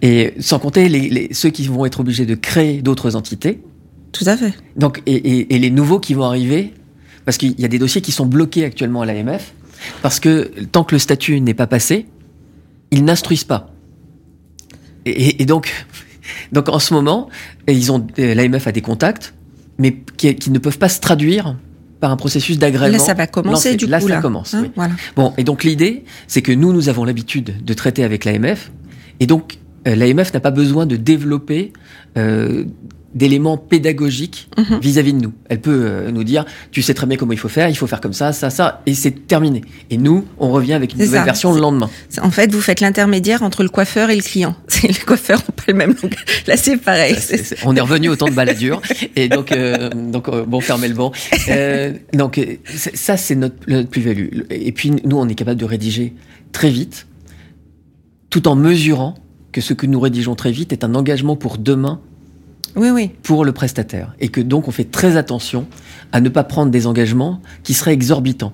Et 0.02 0.35
sans 0.40 0.59
compter 0.59 0.88
les, 0.88 1.09
les- 1.09 1.28
ceux 1.35 1.50
qui 1.50 1.64
vont 1.66 1.85
être 1.87 2.00
obligés 2.00 2.26
de 2.26 2.35
créer 2.35 2.83
d'autres 2.83 3.16
entités. 3.16 3.61
Tout 4.12 4.25
à 4.26 4.37
fait. 4.37 4.52
Donc, 4.76 5.02
et, 5.07 5.14
et- 5.14 5.54
et 5.54 5.59
les 5.59 5.71
nouveaux 5.71 5.99
qui 6.00 6.14
vont 6.14 6.25
arriver, 6.25 6.73
parce 7.28 7.37
qu'il 7.37 7.61
y 7.61 7.64
a 7.66 7.68
des 7.68 7.78
dossiers 7.78 8.00
qui 8.00 8.11
sont 8.11 8.25
bloqués 8.25 8.64
actuellement 8.64 9.02
à 9.02 9.04
l'AMF, 9.04 9.52
parce 10.00 10.18
que 10.18 10.50
tant 10.73 10.82
que 10.82 10.94
le 10.94 10.99
statut 10.99 11.42
n'est 11.42 11.52
pas 11.52 11.66
passé, 11.66 12.06
ils 12.90 13.04
n'instruisent 13.04 13.44
pas. 13.44 13.70
Et, 15.04 15.11
et- 15.11 15.42
et 15.42 15.44
donc, 15.44 15.70
donc 16.52 16.70
en 16.70 16.78
ce 16.78 16.94
moment, 16.94 17.28
ils 17.68 17.92
ont 17.92 18.06
l'AMF 18.16 18.66
a 18.66 18.73
des 18.73 18.80
contacts, 18.80 19.35
mais 19.76 19.94
qui, 20.16 20.35
qui 20.37 20.50
ne 20.50 20.58
peuvent 20.58 20.78
pas 20.78 20.88
se 20.88 21.00
traduire 21.00 21.54
par 22.00 22.11
un 22.12 22.16
processus 22.16 22.58
d'agrément. 22.58 22.92
Là, 22.97 22.99
ça 22.99 23.12
va 23.12 23.26
commencer 23.26 23.76
du 23.76 23.85
là, 23.87 24.00
coup. 24.00 24.08
ça 24.08 24.14
là. 24.14 24.20
commence. 24.23 24.54
Hein, 24.54 24.61
oui. 24.62 24.70
Voilà. 24.75 24.94
Bon, 25.14 25.35
et 25.37 25.44
donc 25.44 25.64
l'idée, 25.64 26.04
c'est 26.28 26.40
que 26.40 26.52
nous, 26.52 26.73
nous 26.73 26.88
avons 26.88 27.04
l'habitude 27.04 27.62
de 27.62 27.75
traiter 27.75 28.04
avec 28.04 28.25
l'AMF, 28.25 28.73
et 29.20 29.26
donc 29.26 29.58
euh, 29.87 29.94
l'AMF 29.94 30.32
n'a 30.32 30.40
pas 30.40 30.50
besoin 30.50 30.87
de 30.87 30.97
développer 30.97 31.75
euh, 32.16 32.64
d'éléments 33.14 33.56
pédagogiques 33.56 34.48
Mhm. 34.58 34.80
vis-à-vis 34.80 35.12
de 35.14 35.18
nous. 35.20 35.32
Elle 35.48 35.60
peut 35.60 35.80
euh, 35.84 36.10
nous 36.10 36.24
dire, 36.24 36.44
tu 36.70 36.82
sais 36.82 36.92
très 36.92 37.06
bien 37.06 37.16
comment 37.16 37.32
il 37.32 37.38
faut 37.38 37.48
faire, 37.48 37.68
il 37.70 37.74
faut 37.76 37.86
faire 37.86 38.00
comme 38.02 38.12
ça, 38.12 38.32
ça, 38.32 38.50
ça, 38.50 38.82
et 38.84 38.94
c'est 38.94 39.26
terminé. 39.26 39.62
Et 39.90 39.96
nous, 39.96 40.26
on 40.38 40.50
revient 40.50 40.74
avec 40.74 40.92
une 40.92 40.98
nouvelle 41.00 41.20
ça. 41.20 41.24
version 41.24 41.52
le 41.54 41.60
lendemain. 41.60 41.88
En 42.20 42.30
fait, 42.30 42.52
vous 42.52 42.60
faites 42.60 42.80
l'intermédiaire 42.80 43.42
entre 43.42 43.62
le 43.62 43.70
coiffeur 43.70 44.10
et 44.10 44.16
le 44.16 44.22
client. 44.22 44.54
Les 44.82 44.92
coiffeurs 44.94 45.38
n'ont 45.38 45.54
pas 45.56 45.64
le 45.68 45.74
même 45.74 45.94
langage. 46.02 46.24
Là, 46.46 46.56
c'est 46.58 46.76
pareil. 46.76 47.16
C'est- 47.18 47.56
on 47.64 47.74
est 47.76 47.80
revenu 47.80 48.08
au 48.10 48.16
temps 48.16 48.28
de 48.28 48.34
baladure, 48.34 48.82
et 49.16 49.28
donc, 49.28 49.52
euh, 49.52 49.88
donc 49.90 50.28
euh, 50.28 50.44
bon, 50.44 50.60
fermez 50.60 50.88
le 50.88 50.94
banc. 50.94 51.12
Donc 52.12 52.40
ça, 52.66 53.16
c'est 53.16 53.34
notre, 53.34 53.56
notre 53.68 53.88
plus-value. 53.88 54.28
Et 54.50 54.73
puis 54.73 54.90
nous, 55.04 55.16
on 55.18 55.26
est 55.28 55.34
capable 55.34 55.58
de 55.60 55.64
rédiger 55.64 56.14
très 56.52 56.71
vite, 56.71 57.06
tout 58.30 58.49
en 58.49 58.54
mesurant 58.54 59.14
que 59.52 59.60
ce 59.60 59.73
que 59.73 59.86
nous 59.86 59.99
rédigeons 60.00 60.34
très 60.34 60.52
vite 60.52 60.73
est 60.73 60.84
un 60.84 60.94
engagement 60.94 61.36
pour 61.36 61.56
demain 61.58 62.00
Oui, 62.76 62.91
oui. 62.91 63.11
pour 63.23 63.45
le 63.45 63.52
prestataire 63.52 64.15
et 64.21 64.28
que 64.28 64.41
donc 64.41 64.69
on 64.69 64.71
fait 64.71 64.85
très 64.91 65.17
attention 65.17 65.67
à 66.13 66.21
ne 66.21 66.28
pas 66.28 66.45
prendre 66.45 66.71
des 66.71 66.87
engagements 66.87 67.41
qui 67.63 67.75
seraient 67.75 67.93
exorbitants. 67.95 68.52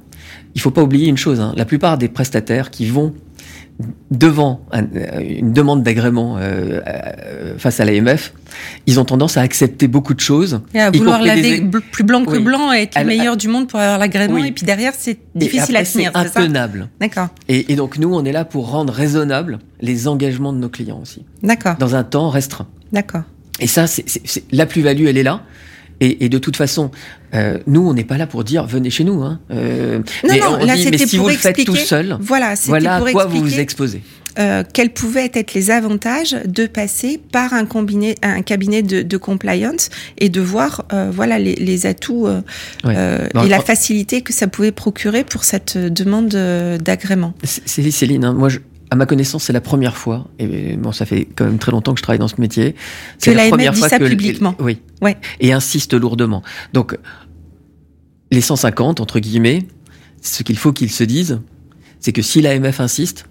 Il 0.54 0.60
faut 0.60 0.70
pas 0.70 0.82
oublier 0.82 1.08
une 1.08 1.16
chose, 1.16 1.40
hein, 1.40 1.52
la 1.56 1.64
plupart 1.64 1.98
des 1.98 2.08
prestataires 2.08 2.70
qui 2.70 2.86
vont 2.86 3.12
devant 4.10 4.60
un- 4.70 4.84
euh, 4.94 5.20
une 5.40 5.52
demande 5.52 5.82
d'agrément 5.82 6.36
euh, 6.38 6.80
euh, 6.86 7.58
face 7.58 7.80
à 7.80 7.84
l'AMF, 7.84 8.32
ils 8.86 9.00
ont 9.00 9.04
tendance 9.04 9.36
à 9.36 9.40
accepter 9.40 9.88
beaucoup 9.88 10.14
de 10.14 10.20
choses. 10.20 10.60
Et 10.74 10.80
à 10.80 10.90
vouloir 10.92 11.20
laver 11.22 11.60
des- 11.60 11.80
plus 11.80 12.04
blanc 12.04 12.24
que 12.24 12.30
Oui. 12.36 12.38
blanc 12.42 12.72
et 12.72 12.82
être 12.82 12.94
le 12.94 13.00
À- 13.00 13.04
meilleur 13.04 13.36
du 13.36 13.48
monde 13.48 13.66
pour 13.66 13.80
avoir 13.80 13.98
l'agrément. 13.98 14.34
Oui. 14.34 14.46
Et 14.48 14.52
puis 14.52 14.64
derrière, 14.64 14.92
c'est 14.96 15.18
difficile 15.34 15.76
après, 15.76 15.88
à 15.88 15.92
tenir, 15.92 16.10
c'est 16.14 16.18
intenable. 16.38 16.88
D'accord. 17.00 17.28
Et, 17.48 17.72
et 17.72 17.76
donc 17.76 17.98
nous, 17.98 18.14
on 18.14 18.24
est 18.24 18.32
là 18.32 18.44
pour 18.44 18.70
rendre 18.70 18.92
raisonnables 18.92 19.58
les 19.80 20.06
engagements 20.06 20.52
de 20.52 20.58
nos 20.58 20.68
clients 20.68 21.00
aussi, 21.02 21.24
D'accord. 21.42 21.74
dans 21.78 21.96
un 21.96 22.04
temps 22.04 22.30
restreint. 22.30 22.68
D'accord. 22.92 23.22
Et 23.60 23.66
ça, 23.66 23.86
c'est 23.86 24.04
la 24.52 24.66
plus-value, 24.66 25.06
elle 25.06 25.18
est 25.18 25.22
là. 25.22 25.42
Et, 26.00 26.24
et 26.24 26.28
de 26.28 26.38
toute 26.38 26.56
façon, 26.56 26.90
euh, 27.34 27.58
nous, 27.68 27.86
on 27.88 27.94
n'est 27.94 28.04
pas 28.04 28.18
là 28.18 28.26
pour 28.26 28.42
dire 28.42 28.66
venez 28.66 28.90
chez 28.90 29.04
nous. 29.04 29.22
Hein. 29.22 29.38
Euh, 29.52 29.98
Non, 29.98 30.04
mais 30.28 30.38
non, 30.40 30.58
on 30.60 30.64
là, 30.64 30.74
dit, 30.76 30.84
mais 30.90 30.98
c'était 30.98 31.06
si 31.06 31.16
pour 31.16 31.26
vous 31.26 31.30
le 31.32 31.38
faites 31.38 31.64
tout 31.64 31.76
seul, 31.76 32.16
Voilà, 32.20 32.54
voilà 32.66 32.98
pour 32.98 33.06
à 33.08 33.12
quoi 33.12 33.26
vous 33.26 33.38
vous 33.40 33.60
exposez. 33.60 34.02
euh, 34.40 34.64
quels 34.72 34.90
pouvaient 34.92 35.30
être 35.32 35.54
les 35.54 35.70
avantages 35.70 36.34
de 36.46 36.66
passer 36.66 37.20
par 37.30 37.52
un, 37.54 37.64
combiné, 37.64 38.16
un 38.22 38.42
cabinet 38.42 38.82
de, 38.82 39.02
de 39.02 39.16
compliance 39.16 39.88
et 40.18 40.28
de 40.30 40.40
voir 40.40 40.84
voilà 41.12 41.38
les, 41.38 41.54
les 41.54 41.86
atouts 41.86 42.26
Ouais. 42.84 42.96
et 43.44 43.48
la 43.48 43.60
facilité 43.60 44.20
que 44.22 44.32
ça 44.32 44.48
pouvait 44.48 44.72
procurer 44.72 45.22
pour 45.22 45.44
cette 45.44 45.78
demande 45.78 46.30
d'agrément. 46.82 47.34
Céline, 47.44 48.24
hein, 48.24 48.32
moi, 48.32 48.48
je- 48.48 48.58
à 48.94 48.96
ma 48.96 49.06
connaissance, 49.06 49.42
c'est 49.44 49.52
la 49.52 49.60
première 49.60 49.96
fois, 49.96 50.28
et 50.38 50.76
bon, 50.76 50.92
ça 50.92 51.04
fait 51.04 51.26
quand 51.34 51.44
même 51.44 51.58
très 51.58 51.72
longtemps 51.72 51.94
que 51.94 51.98
je 51.98 52.04
travaille 52.04 52.20
dans 52.20 52.28
ce 52.28 52.40
métier. 52.40 52.76
C'est 53.18 53.32
Que 53.32 53.36
la 53.36 53.48
première 53.48 53.72
dit 53.72 53.80
fois 53.80 53.88
ça 53.88 53.98
que 53.98 54.06
publiquement. 54.06 54.54
oui. 54.60 54.78
Ouais. 55.02 55.16
Et 55.40 55.52
insiste 55.52 55.94
lourdement. 55.94 56.42
Donc, 56.72 56.96
les 58.30 58.40
150, 58.40 59.00
entre 59.00 59.18
guillemets, 59.18 59.66
ce 60.22 60.44
qu'il 60.44 60.56
faut 60.56 60.72
qu'ils 60.72 60.92
se 60.92 61.02
disent, 61.02 61.40
c'est 61.98 62.12
que 62.12 62.22
si 62.22 62.40
l'AMF 62.40 62.78
insiste, 62.80 63.26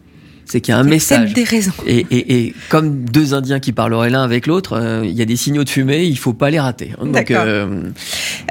c'est 0.46 0.62
qu'il 0.62 0.74
y 0.74 0.76
a 0.76 0.80
un 0.80 0.84
message. 0.84 1.34
des 1.34 1.44
raisons. 1.44 1.72
Et, 1.88 2.06
et, 2.12 2.46
et 2.48 2.54
comme 2.70 3.06
deux 3.06 3.34
Indiens 3.34 3.60
qui 3.60 3.72
parleraient 3.72 4.10
l'un 4.10 4.24
avec 4.24 4.48
l'autre, 4.48 4.74
euh, 4.74 5.02
il 5.06 5.12
y 5.12 5.22
a 5.22 5.26
des 5.26 5.36
signaux 5.36 5.64
de 5.64 5.70
fumée, 5.70 6.04
il 6.06 6.18
faut 6.18 6.34
pas 6.34 6.50
les 6.50 6.60
rater. 6.60 6.92
Donc, 7.02 7.12
D'accord. 7.12 7.44
euh, 7.46 7.82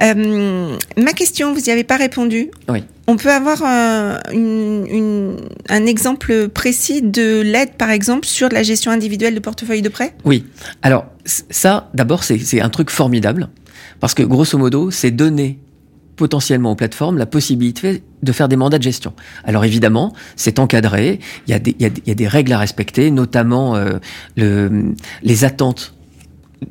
Euh, 0.03 0.77
ma 0.97 1.13
question, 1.13 1.53
vous 1.55 1.61
n'y 1.61 1.71
avez 1.73 1.85
pas 1.85 1.97
répondu. 1.97 2.49
Oui. 2.69 2.85
On 3.07 3.17
peut 3.17 3.31
avoir 3.31 3.63
une- 4.33 4.87
une- 4.89 5.37
un 5.69 5.87
exemple 5.87 6.49
précis 6.49 7.03
de 7.03 7.41
l'aide, 7.41 7.73
par 7.77 7.91
exemple, 7.91 8.27
sur 8.27 8.49
la 8.49 8.63
gestion 8.63 8.91
individuelle 8.93 9.35
de 9.35 9.41
portefeuille 9.41 9.83
de 9.83 9.89
prêt? 9.89 10.15
Oui. 10.25 10.45
Alors 10.83 11.07
ça, 11.25 11.91
d'abord, 11.95 12.25
c'est 12.25 12.61
un 12.61 12.69
truc 12.69 12.91
formidable 12.91 13.49
parce 14.01 14.15
que 14.15 14.23
grosso 14.23 14.57
modo, 14.59 14.91
c'est 14.91 15.11
donner 15.11 15.59
potentiellement 16.17 16.73
aux 16.73 16.77
plateformes 16.77 17.17
la 17.19 17.27
possibilité 17.27 18.03
de 18.23 18.33
faire 18.33 18.49
des 18.49 18.57
mandats 18.57 18.79
de 18.79 18.83
gestion. 18.83 19.13
Alors 19.45 19.65
évidemment, 19.65 20.13
c'est 20.37 20.59
encadré, 20.59 21.21
il 21.47 21.51
y, 21.51 21.55
a 21.55 21.59
des, 21.59 21.75
il, 21.79 21.83
y 21.83 21.87
a, 21.87 21.91
des- 21.91 22.03
il 22.05 22.09
y 22.09 22.13
a 22.13 22.15
des 22.15 22.29
règles 22.29 22.53
à 22.53 22.59
respecter, 22.59 23.11
notamment 23.11 23.77
euh, 23.77 23.99
le, 24.37 24.95
les 25.23 25.45
attentes 25.45 25.95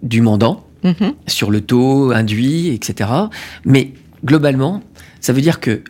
du 0.03 0.21
mandant. 0.21 0.65
Mhm. 0.83 1.13
sur 1.27 1.51
le 1.51 1.61
taux 1.61 2.09
induit, 2.11 2.69
etc. 2.69 3.07
Mais 3.65 3.93
globalement, 4.25 4.81
ça 5.19 5.31
veut 5.31 5.41
dire 5.41 5.59
que 5.59 5.83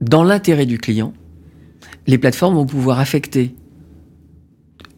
dans 0.00 0.24
l'intérêt 0.24 0.64
du 0.64 0.78
client, 0.78 1.12
les 2.06 2.16
plateformes 2.16 2.54
vont 2.54 2.64
pouvoir 2.64 2.98
affecter 2.98 3.54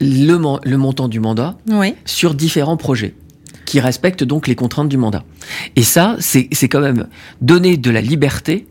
le, 0.00 0.36
mon- 0.36 0.60
le 0.64 0.76
montant 0.76 1.08
du 1.08 1.18
mandat 1.18 1.58
Oui. 1.68 1.94
sur 2.04 2.34
différents 2.36 2.76
projets 2.76 3.14
qui 3.70 3.78
respectent 3.78 4.24
donc 4.24 4.48
les 4.48 4.56
contraintes 4.56 4.88
du 4.88 4.96
mandat. 4.96 5.22
Et 5.76 5.84
ça, 5.84 6.16
c'est 6.18 6.48
quand 6.68 6.80
même 6.80 7.06
donner 7.40 7.76
de 7.76 7.88
la 7.92 8.00
liberté 8.00 8.66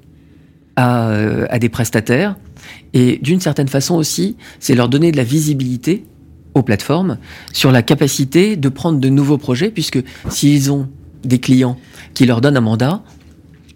à, 0.75 1.07
euh, 1.12 1.45
à 1.49 1.57
des 1.57 1.69
prestataires 1.69 2.35
et 2.93 3.17
d'une 3.23 3.39
certaine 3.39 3.69
façon 3.69 3.95
aussi, 3.95 4.35
c'est 4.59 4.75
leur 4.75 4.89
donner 4.89 5.13
de 5.13 5.17
la 5.17 5.23
visibilité 5.23 6.03
aux 6.53 6.63
plateformes 6.63 7.17
sur 7.53 7.71
la 7.71 7.81
capacité 7.81 8.57
de 8.57 8.67
prendre 8.67 8.99
de 8.99 9.07
nouveaux 9.07 9.38
projets 9.38 9.71
puisque 9.71 10.03
s'ils 10.27 10.69
ont 10.69 10.89
des 11.23 11.39
clients 11.39 11.77
qui 12.13 12.25
leur 12.25 12.41
donnent 12.41 12.57
un 12.57 12.62
mandat 12.62 13.01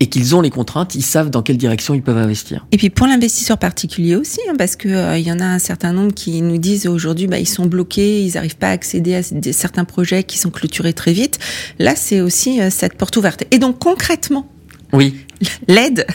et 0.04 0.08
qu'ils 0.08 0.36
ont 0.36 0.42
les 0.42 0.50
contraintes, 0.50 0.96
ils 0.96 1.02
savent 1.02 1.30
dans 1.30 1.42
quelle 1.42 1.56
direction 1.56 1.94
ils 1.94 2.02
peuvent 2.02 2.18
investir. 2.18 2.68
Et 2.74 2.78
puis 2.78 2.90
pour 2.90 3.08
l'investisseur 3.08 3.58
particulier 3.58 4.18
aussi, 4.18 4.42
hein, 4.50 4.56
parce 4.58 4.76
que 4.76 4.90
euh, 4.90 5.18
y 5.18 5.32
en 5.32 5.40
a 5.40 5.46
un 5.46 5.60
certain 5.60 5.94
nombre 5.94 6.14
qui 6.14 6.42
nous 6.42 6.58
disent 6.58 6.88
aujourd'hui, 6.88 7.28
bah, 7.28 7.40
ils 7.40 7.48
sont 7.48 7.68
bloqués, 7.68 8.22
ils 8.22 8.34
n'arrivent 8.34 8.58
pas 8.58 8.68
à 8.68 8.72
accéder 8.72 9.16
à 9.16 9.22
des, 9.32 9.54
certains 9.54 9.86
projets 9.86 10.26
qui 10.26 10.38
sont 10.38 10.50
clôturés 10.50 10.92
très 10.92 11.14
vite. 11.14 11.40
Là, 11.80 11.96
c'est 11.96 12.20
aussi 12.20 12.60
euh, 12.60 12.70
cette 12.70 12.96
porte 12.96 13.16
ouverte. 13.16 13.46
Et 13.52 13.60
donc 13.60 13.80
concrètement, 13.80 14.50
oui, 14.92 15.16
l'aide. 15.70 16.06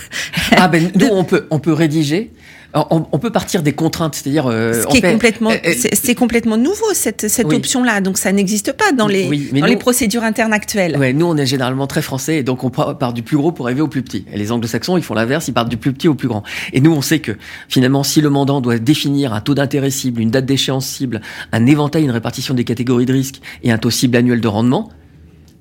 Ah 0.53 0.69
ben 0.69 0.91
nous 0.95 1.09
on 1.11 1.25
peut 1.25 1.47
on 1.51 1.59
peut 1.59 1.73
rédiger 1.73 2.31
on, 2.75 3.19
peut 3.19 3.31
partir 3.31 3.63
des 3.63 3.73
contraintes, 3.73 4.15
c'est-à-dire 4.15 4.47
euh, 4.47 4.83
ce 4.83 4.87
qui 4.89 4.99
est 4.99 5.13
complètement, 5.13 5.51
euh, 5.51 5.57
euh, 5.67 5.73
c'est 5.93 6.15
complètement 6.15 6.59
nouveau 6.59 6.93
cette, 6.93 7.29
cette 7.29 7.51
option-là, 7.51 8.01
donc 8.03 8.19
ça 8.19 8.31
n'existe 8.31 8.73
pas 8.73 8.93
dans 8.93 9.07
les 9.07 9.27
dans 9.53 9.67
les 9.67 9.77
procédures 9.77 10.23
internes 10.23 10.53
actuelles. 10.53 10.97
Ouais, 10.99 11.15
nous 11.15 11.27
on 11.27 11.37
est 11.37 11.47
généralement 11.47 11.87
très 11.87 12.03
français 12.03 12.37
et 12.37 12.43
donc 12.43 12.65
on 12.65 12.71
part 12.71 13.13
du 13.15 13.23
plus 13.23 13.39
gros 13.39 13.53
pour 13.53 13.67
arriver 13.67 13.81
au 13.81 13.89
plus 13.89 14.03
petit. 14.03 14.27
Et 14.33 14.39
les 14.39 14.53
Anglo-Saxons 14.53 14.99
ils 14.99 15.03
font 15.03 15.15
l'inverse, 15.15 15.49
ils 15.49 15.53
partent 15.53 15.71
du 15.71 15.79
plus 15.79 15.95
petit 15.95 16.09
au 16.09 16.15
plus 16.15 16.29
grand. 16.29 16.43
Et 16.75 16.81
nous 16.81 16.93
on 16.93 17.01
sait 17.01 17.21
que 17.21 17.33
finalement 17.69 18.03
si 18.03 18.21
le 18.21 18.29
mandant 18.29 18.61
doit 18.61 18.79
définir 18.79 19.33
un 19.33 19.41
taux 19.41 19.55
d'intérêt 19.55 19.91
cible, 19.91 20.21
une 20.21 20.31
date 20.31 20.45
d'échéance 20.45 20.87
cible, 20.87 21.23
un 21.53 21.65
éventail, 21.67 22.05
une 22.05 22.11
répartition 22.11 22.53
des 22.53 22.65
catégories 22.65 23.07
de 23.07 23.15
risque 23.15 23.41
et 23.63 23.73
un 23.73 23.79
taux 23.79 23.91
cible 23.91 24.17
annuel 24.19 24.43
de 24.43 24.49
rendement, 24.49 24.91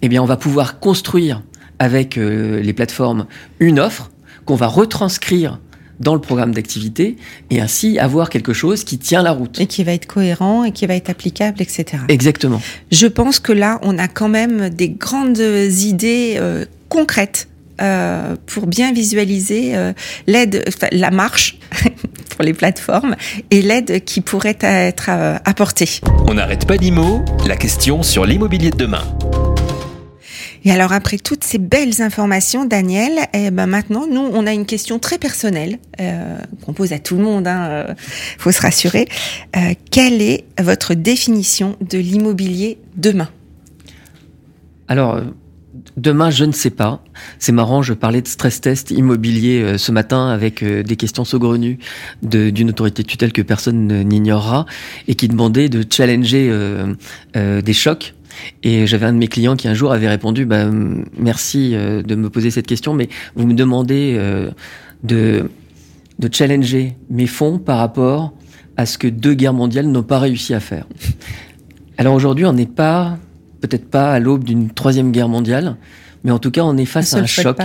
eh 0.02 0.10
bien 0.10 0.22
on 0.22 0.26
va 0.28 0.38
pouvoir 0.38 0.80
construire 0.80 1.42
avec 1.80 2.16
les 2.18 2.74
plateformes 2.74 3.28
une 3.60 3.80
offre 3.80 4.12
qu'on 4.46 4.56
va 4.56 4.68
retranscrire 4.68 5.60
dans 6.00 6.14
le 6.14 6.22
programme 6.22 6.54
d'activité 6.54 7.18
et 7.50 7.62
ainsi 7.62 8.00
avoir 8.00 8.30
quelque 8.30 8.54
chose 8.54 8.84
qui 8.84 8.98
tient 8.98 9.24
la 9.24 9.32
route. 9.32 9.60
Et 9.60 9.68
qui 9.68 9.84
va 9.84 9.94
être 9.94 10.06
cohérent 10.06 10.64
et 10.64 10.72
qui 10.72 10.86
va 10.86 10.96
être 10.96 11.10
applicable, 11.10 11.62
etc. 11.62 12.04
Exactement. 12.08 12.62
Je 12.92 13.08
pense 13.08 13.40
que 13.40 13.52
là, 13.52 13.80
on 13.82 13.98
a 13.98 14.08
quand 14.08 14.30
même 14.30 14.70
des 14.70 14.90
grandes 14.90 15.38
idées 15.38 16.36
euh, 16.38 16.66
concrètes 16.90 17.48
euh, 17.82 18.36
pour 18.48 18.66
bien 18.66 18.92
visualiser 18.92 19.76
euh, 19.76 19.94
l'aide, 20.26 20.66
la 20.92 21.12
marche 21.12 21.60
pour 22.30 22.44
les 22.44 22.54
plateformes 22.54 23.16
et 23.52 23.62
l'aide 23.62 24.04
qui 24.04 24.22
pourrait 24.22 24.58
être 24.62 25.10
apportée. 25.46 25.90
On 26.28 26.36
n'arrête 26.36 26.66
pas 26.66 26.76
l'IMO, 26.76 27.24
la 27.46 27.56
question 27.56 28.04
sur 28.04 28.26
l'immobilier 28.26 28.72
de 28.72 28.78
demain. 28.78 29.04
Et 30.66 30.72
alors 30.72 30.92
après 30.92 31.18
toutes 31.18 31.44
ces 31.44 31.58
belles 31.58 32.02
informations, 32.02 32.66
Daniel, 32.66 33.20
eh 33.34 33.52
ben 33.52 33.68
maintenant 33.68 34.06
nous 34.08 34.30
on 34.34 34.48
a 34.48 34.54
une 34.54 34.66
question 34.66 35.00
très 35.00 35.18
personnelle 35.18 35.80
euh, 36.00 36.38
qu'on 36.66 36.74
pose 36.74 36.94
à 36.94 37.00
tout 37.00 37.16
le 37.16 37.24
monde. 37.24 37.48
Hein, 37.48 37.68
euh, 37.70 37.94
faut 38.38 38.52
se 38.52 38.62
rassurer. 38.62 39.08
Euh, 39.56 39.74
quelle 39.92 40.22
est 40.22 40.46
votre 40.60 40.94
définition 40.94 41.78
de 41.82 41.98
l'immobilier 41.98 42.80
demain? 42.96 43.30
Alors 44.88 45.22
demain, 45.96 46.30
je 46.30 46.46
ne 46.46 46.52
sais 46.52 46.70
pas. 46.70 47.04
C'est 47.40 47.52
marrant, 47.52 47.82
je 47.82 47.94
parlais 47.94 48.22
de 48.22 48.28
stress 48.28 48.62
test 48.62 48.92
immobilier 48.92 49.78
ce 49.78 49.92
matin 49.92 50.30
avec 50.30 50.64
des 50.64 50.96
questions 50.96 51.26
saugrenues 51.26 51.78
d'une 52.22 52.70
autorité 52.70 53.04
de 53.04 53.08
tutelle 53.08 53.34
que 53.34 53.42
personne 53.42 54.04
n'ignorera 54.04 54.66
et 55.08 55.16
qui 55.16 55.28
demandait 55.28 55.70
de 55.70 55.86
challenger 55.90 56.52
des 57.36 57.74
chocs 57.74 58.16
et 58.64 58.88
j'avais 58.88 59.06
un 59.06 59.14
de 59.14 59.18
mes 59.18 59.28
clients 59.28 59.56
qui 59.56 59.68
un 59.68 59.74
jour 59.74 59.92
avait 59.92 60.08
répondu 60.08 60.46
bah, 60.46 60.66
Merci 61.18 61.72
euh, 61.74 62.02
de 62.02 62.16
me 62.16 62.30
poser 62.30 62.52
cette 62.52 62.68
question, 62.68 62.94
mais 62.94 63.10
vous 63.36 63.46
me 63.46 63.54
demandez 63.54 64.16
euh, 64.18 64.50
de, 65.04 65.50
de 66.20 66.30
challenger 66.32 66.96
mes 67.10 67.28
fonds 67.28 67.60
par 67.60 67.78
rapport 67.78 68.34
à 68.76 68.86
ce 68.86 68.98
que 68.98 69.08
deux 69.08 69.34
guerres 69.34 69.54
mondiales 69.54 69.88
n'ont 69.88 70.04
pas 70.04 70.20
réussi 70.20 70.54
à 70.54 70.60
faire. 70.60 70.86
Alors 71.98 72.14
aujourd'hui, 72.14 72.46
on 72.46 72.54
n'est 72.54 72.66
pas, 72.66 73.18
peut-être 73.62 73.90
pas 73.90 74.12
à 74.12 74.20
l'aube 74.20 74.44
d'une 74.44 74.70
troisième 74.70 75.12
guerre 75.12 75.30
mondiale, 75.30 75.78
mais 76.24 76.32
en 76.32 76.40
tout 76.40 76.52
cas, 76.52 76.64
on 76.64 76.78
est 76.78 76.86
face 76.86 77.14
à 77.14 77.20
un 77.20 77.26
choc. 77.26 77.58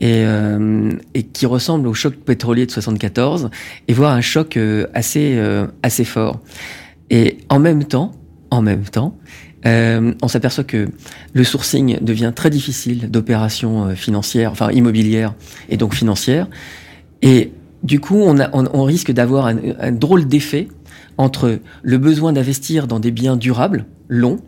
Et, 0.00 0.24
euh, 0.26 0.90
et, 1.14 1.22
qui 1.22 1.46
ressemble 1.46 1.86
au 1.86 1.94
choc 1.94 2.16
pétrolier 2.16 2.66
de 2.66 2.70
74, 2.70 3.48
et 3.86 3.92
voire 3.94 4.12
un 4.12 4.20
choc 4.20 4.58
assez, 4.92 5.40
assez 5.82 6.04
fort. 6.04 6.40
Et 7.10 7.38
en 7.48 7.58
même 7.58 7.84
temps, 7.84 8.12
en 8.50 8.60
même 8.62 8.82
temps, 8.82 9.16
euh, 9.66 10.12
on 10.22 10.28
s'aperçoit 10.28 10.64
que 10.64 10.88
le 11.32 11.44
sourcing 11.44 11.98
devient 12.02 12.32
très 12.34 12.50
difficile 12.50 13.10
d'opérations 13.10 13.86
euh, 13.86 13.94
financières, 13.94 14.50
enfin 14.50 14.70
immobilières 14.70 15.34
et 15.68 15.76
donc 15.76 15.94
financières. 15.94 16.48
Et 17.22 17.52
du 17.82 18.00
coup, 18.00 18.22
on, 18.22 18.84
risque 18.84 19.12
d'avoir 19.12 19.46
un, 19.46 19.92
drôle 19.92 20.26
d'effet 20.26 20.68
entre 21.16 21.58
le 21.82 21.98
besoin 21.98 22.32
d'investir 22.32 22.86
dans 22.86 22.98
des 22.98 23.10
biens 23.10 23.36
durables, 23.36 23.86
longs, 24.08 24.40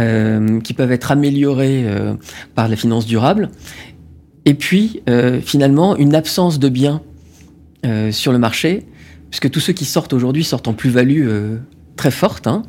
euh, 0.00 0.60
qui 0.60 0.72
peuvent 0.72 0.92
être 0.92 1.10
améliorés 1.10 1.84
par 2.54 2.68
la 2.68 2.76
finance 2.76 3.06
durable, 3.06 3.50
et 4.46 4.54
puis 4.54 5.02
finalement 5.42 5.96
une 5.96 6.14
absence 6.14 6.58
de 6.58 6.70
biens 6.70 7.02
sur 8.10 8.32
le 8.32 8.38
marché, 8.38 8.86
puisque 9.28 9.50
tous 9.50 9.60
ceux 9.60 9.74
qui 9.74 9.84
sortent 9.84 10.14
aujourd'hui 10.14 10.44
sortent 10.44 10.68
en 10.68 10.74
plus-value 10.74 11.28
très 11.96 12.10
forte. 12.10 12.46
Hein, 12.46 12.64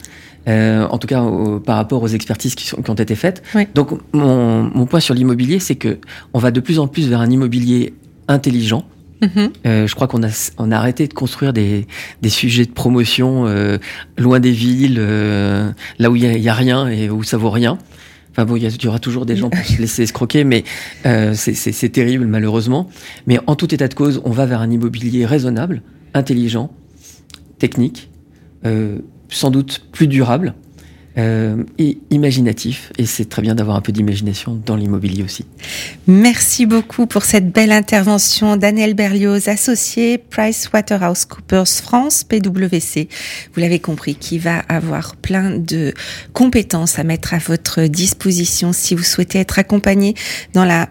euh, 0.48 0.88
en 0.88 0.98
tout 0.98 1.08
cas 1.08 1.24
par 1.66 1.78
rapport 1.78 2.02
aux 2.04 2.08
expertises 2.08 2.56
qui, 2.56 2.74
ont 2.76 2.94
été 2.94 3.16
faites. 3.16 3.44
Donc 3.76 3.92
mon, 4.14 4.64
mon, 4.64 4.86
point 4.86 5.00
sur 5.00 5.14
l'immobilier, 5.14 5.60
c'est 5.60 5.76
que 5.76 6.00
on 6.34 6.40
va 6.40 6.52
de 6.52 6.60
plus 6.60 6.80
en 6.80 6.88
plus 6.88 7.08
vers 7.08 7.22
un 7.22 7.30
immobilier 7.30 7.94
intelligent. 8.28 8.86
Mm-hmm. 9.22 9.50
Euh, 9.66 9.88
je 9.88 9.96
crois 9.96 10.08
qu'on 10.08 10.24
a, 10.24 10.52
on 10.58 10.72
a 10.72 10.78
arrêté 10.78 11.08
de 11.08 11.14
construire 11.14 11.54
des, 11.54 11.88
des 12.22 12.30
sujets 12.30 12.66
de 12.66 12.72
promotion 12.72 13.48
euh, 13.48 13.78
loin 14.18 14.40
des 14.40 14.52
villes, 14.52 14.98
euh, 15.00 15.72
là 15.98 16.12
où 16.12 16.16
il 16.16 16.24
y, 16.24 16.50
a 16.50 16.54
rien 16.54 16.90
et 16.90 17.10
où 17.10 17.24
ça 17.24 17.38
vaut 17.38 17.50
rien. 17.50 17.78
Enfin 18.32 18.46
bon, 18.46 18.56
il 18.56 18.64
y, 18.64 18.88
aura 18.88 18.98
toujours 18.98 19.28
des 19.28 19.36
gens 19.36 19.52
pour 19.52 19.64
se 19.64 19.80
laisser 19.80 20.04
escroquer, 20.04 20.44
mais 20.44 20.64
euh, 21.06 21.36
c'est 21.36 21.90
terrible 21.90 22.26
malheureusement. 22.26 22.90
Mais 23.28 23.40
en 23.46 23.56
tout 23.56 23.74
état 23.74 23.88
de 23.88 23.94
cause, 23.94 24.22
on 24.26 24.32
va 24.32 24.48
vers 24.48 24.60
un 24.60 24.72
immobilier 24.72 25.26
raisonnable, 25.26 25.84
intelligent, 26.16 26.72
technique, 27.60 28.10
euh, 28.66 29.00
sans 29.34 29.52
doute 29.52 29.86
plus 29.92 30.08
durable 30.08 30.54
euh, 31.16 31.64
et 31.78 32.00
imaginatif. 32.10 32.92
Et 32.98 33.06
c'est 33.06 33.26
très 33.26 33.44
bien 33.44 33.54
d'avoir 33.54 33.78
un 33.78 33.82
peu 33.82 33.92
d'imagination 33.92 34.60
dans 34.66 34.76
l'immobilier 34.76 35.22
aussi. 35.22 35.46
Merci 36.08 36.66
beaucoup 36.66 37.06
pour 37.06 37.24
cette 37.24 37.52
belle 37.52 37.72
intervention. 37.72 38.58
Daniel 38.58 38.96
Berlioz, 38.96 39.48
associé 39.48 40.18
PricewaterhouseCoopers 40.18 41.68
France, 41.68 42.24
PwC. 42.24 43.10
Vous 43.54 43.62
l'avez 43.62 43.80
compris, 43.80 44.16
qui 44.16 44.40
va 44.40 44.60
avoir 44.70 45.16
plein 45.16 45.52
de 45.52 45.94
compétences 46.34 46.98
à 46.98 47.04
mettre 47.04 47.36
à 47.36 47.38
votre 47.38 47.84
disposition 47.84 48.74
si 48.74 48.96
vous 48.96 49.04
souhaitez 49.04 49.38
être 49.38 49.60
accompagné 49.60 50.16
dans 50.54 50.66
la 50.66 50.90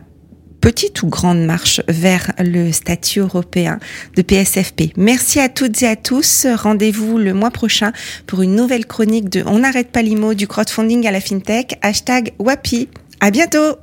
petite 0.63 1.03
ou 1.03 1.09
grande 1.09 1.45
marche 1.45 1.83
vers 1.89 2.33
le 2.39 2.73
statut 2.73 3.19
européen 3.19 3.79
de 4.17 4.23
PSFP. 4.23 4.93
Merci 4.97 5.41
à 5.41 5.51
toutes 5.51 5.83
et 5.83 5.89
à 5.89 5.97
tous. 5.97 6.47
Rendez-vous 6.47 7.19
le 7.19 7.35
mois 7.35 7.51
prochain 7.51 7.93
pour 8.27 8.41
une 8.41 8.55
nouvelle 8.55 8.87
chronique 8.87 9.29
de 9.29 9.43
On 9.45 9.59
n'arrête 9.59 9.91
pas 9.91 10.03
du 10.03 10.47
crowdfunding 10.47 11.07
à 11.07 11.11
la 11.11 11.21
FinTech. 11.21 11.79
Hashtag 11.83 12.33
WAPI. 12.39 12.89
À 13.21 13.31
bientôt! 13.31 13.77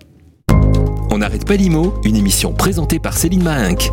On 1.11 1.17
n'arrête 1.17 1.45
pas 1.45 1.55
l'IMO, 1.55 1.95
une 2.05 2.15
émission 2.15 2.53
présentée 2.53 2.99
par 2.99 3.17
Céline 3.17 3.43
Mahinck. 3.43 3.89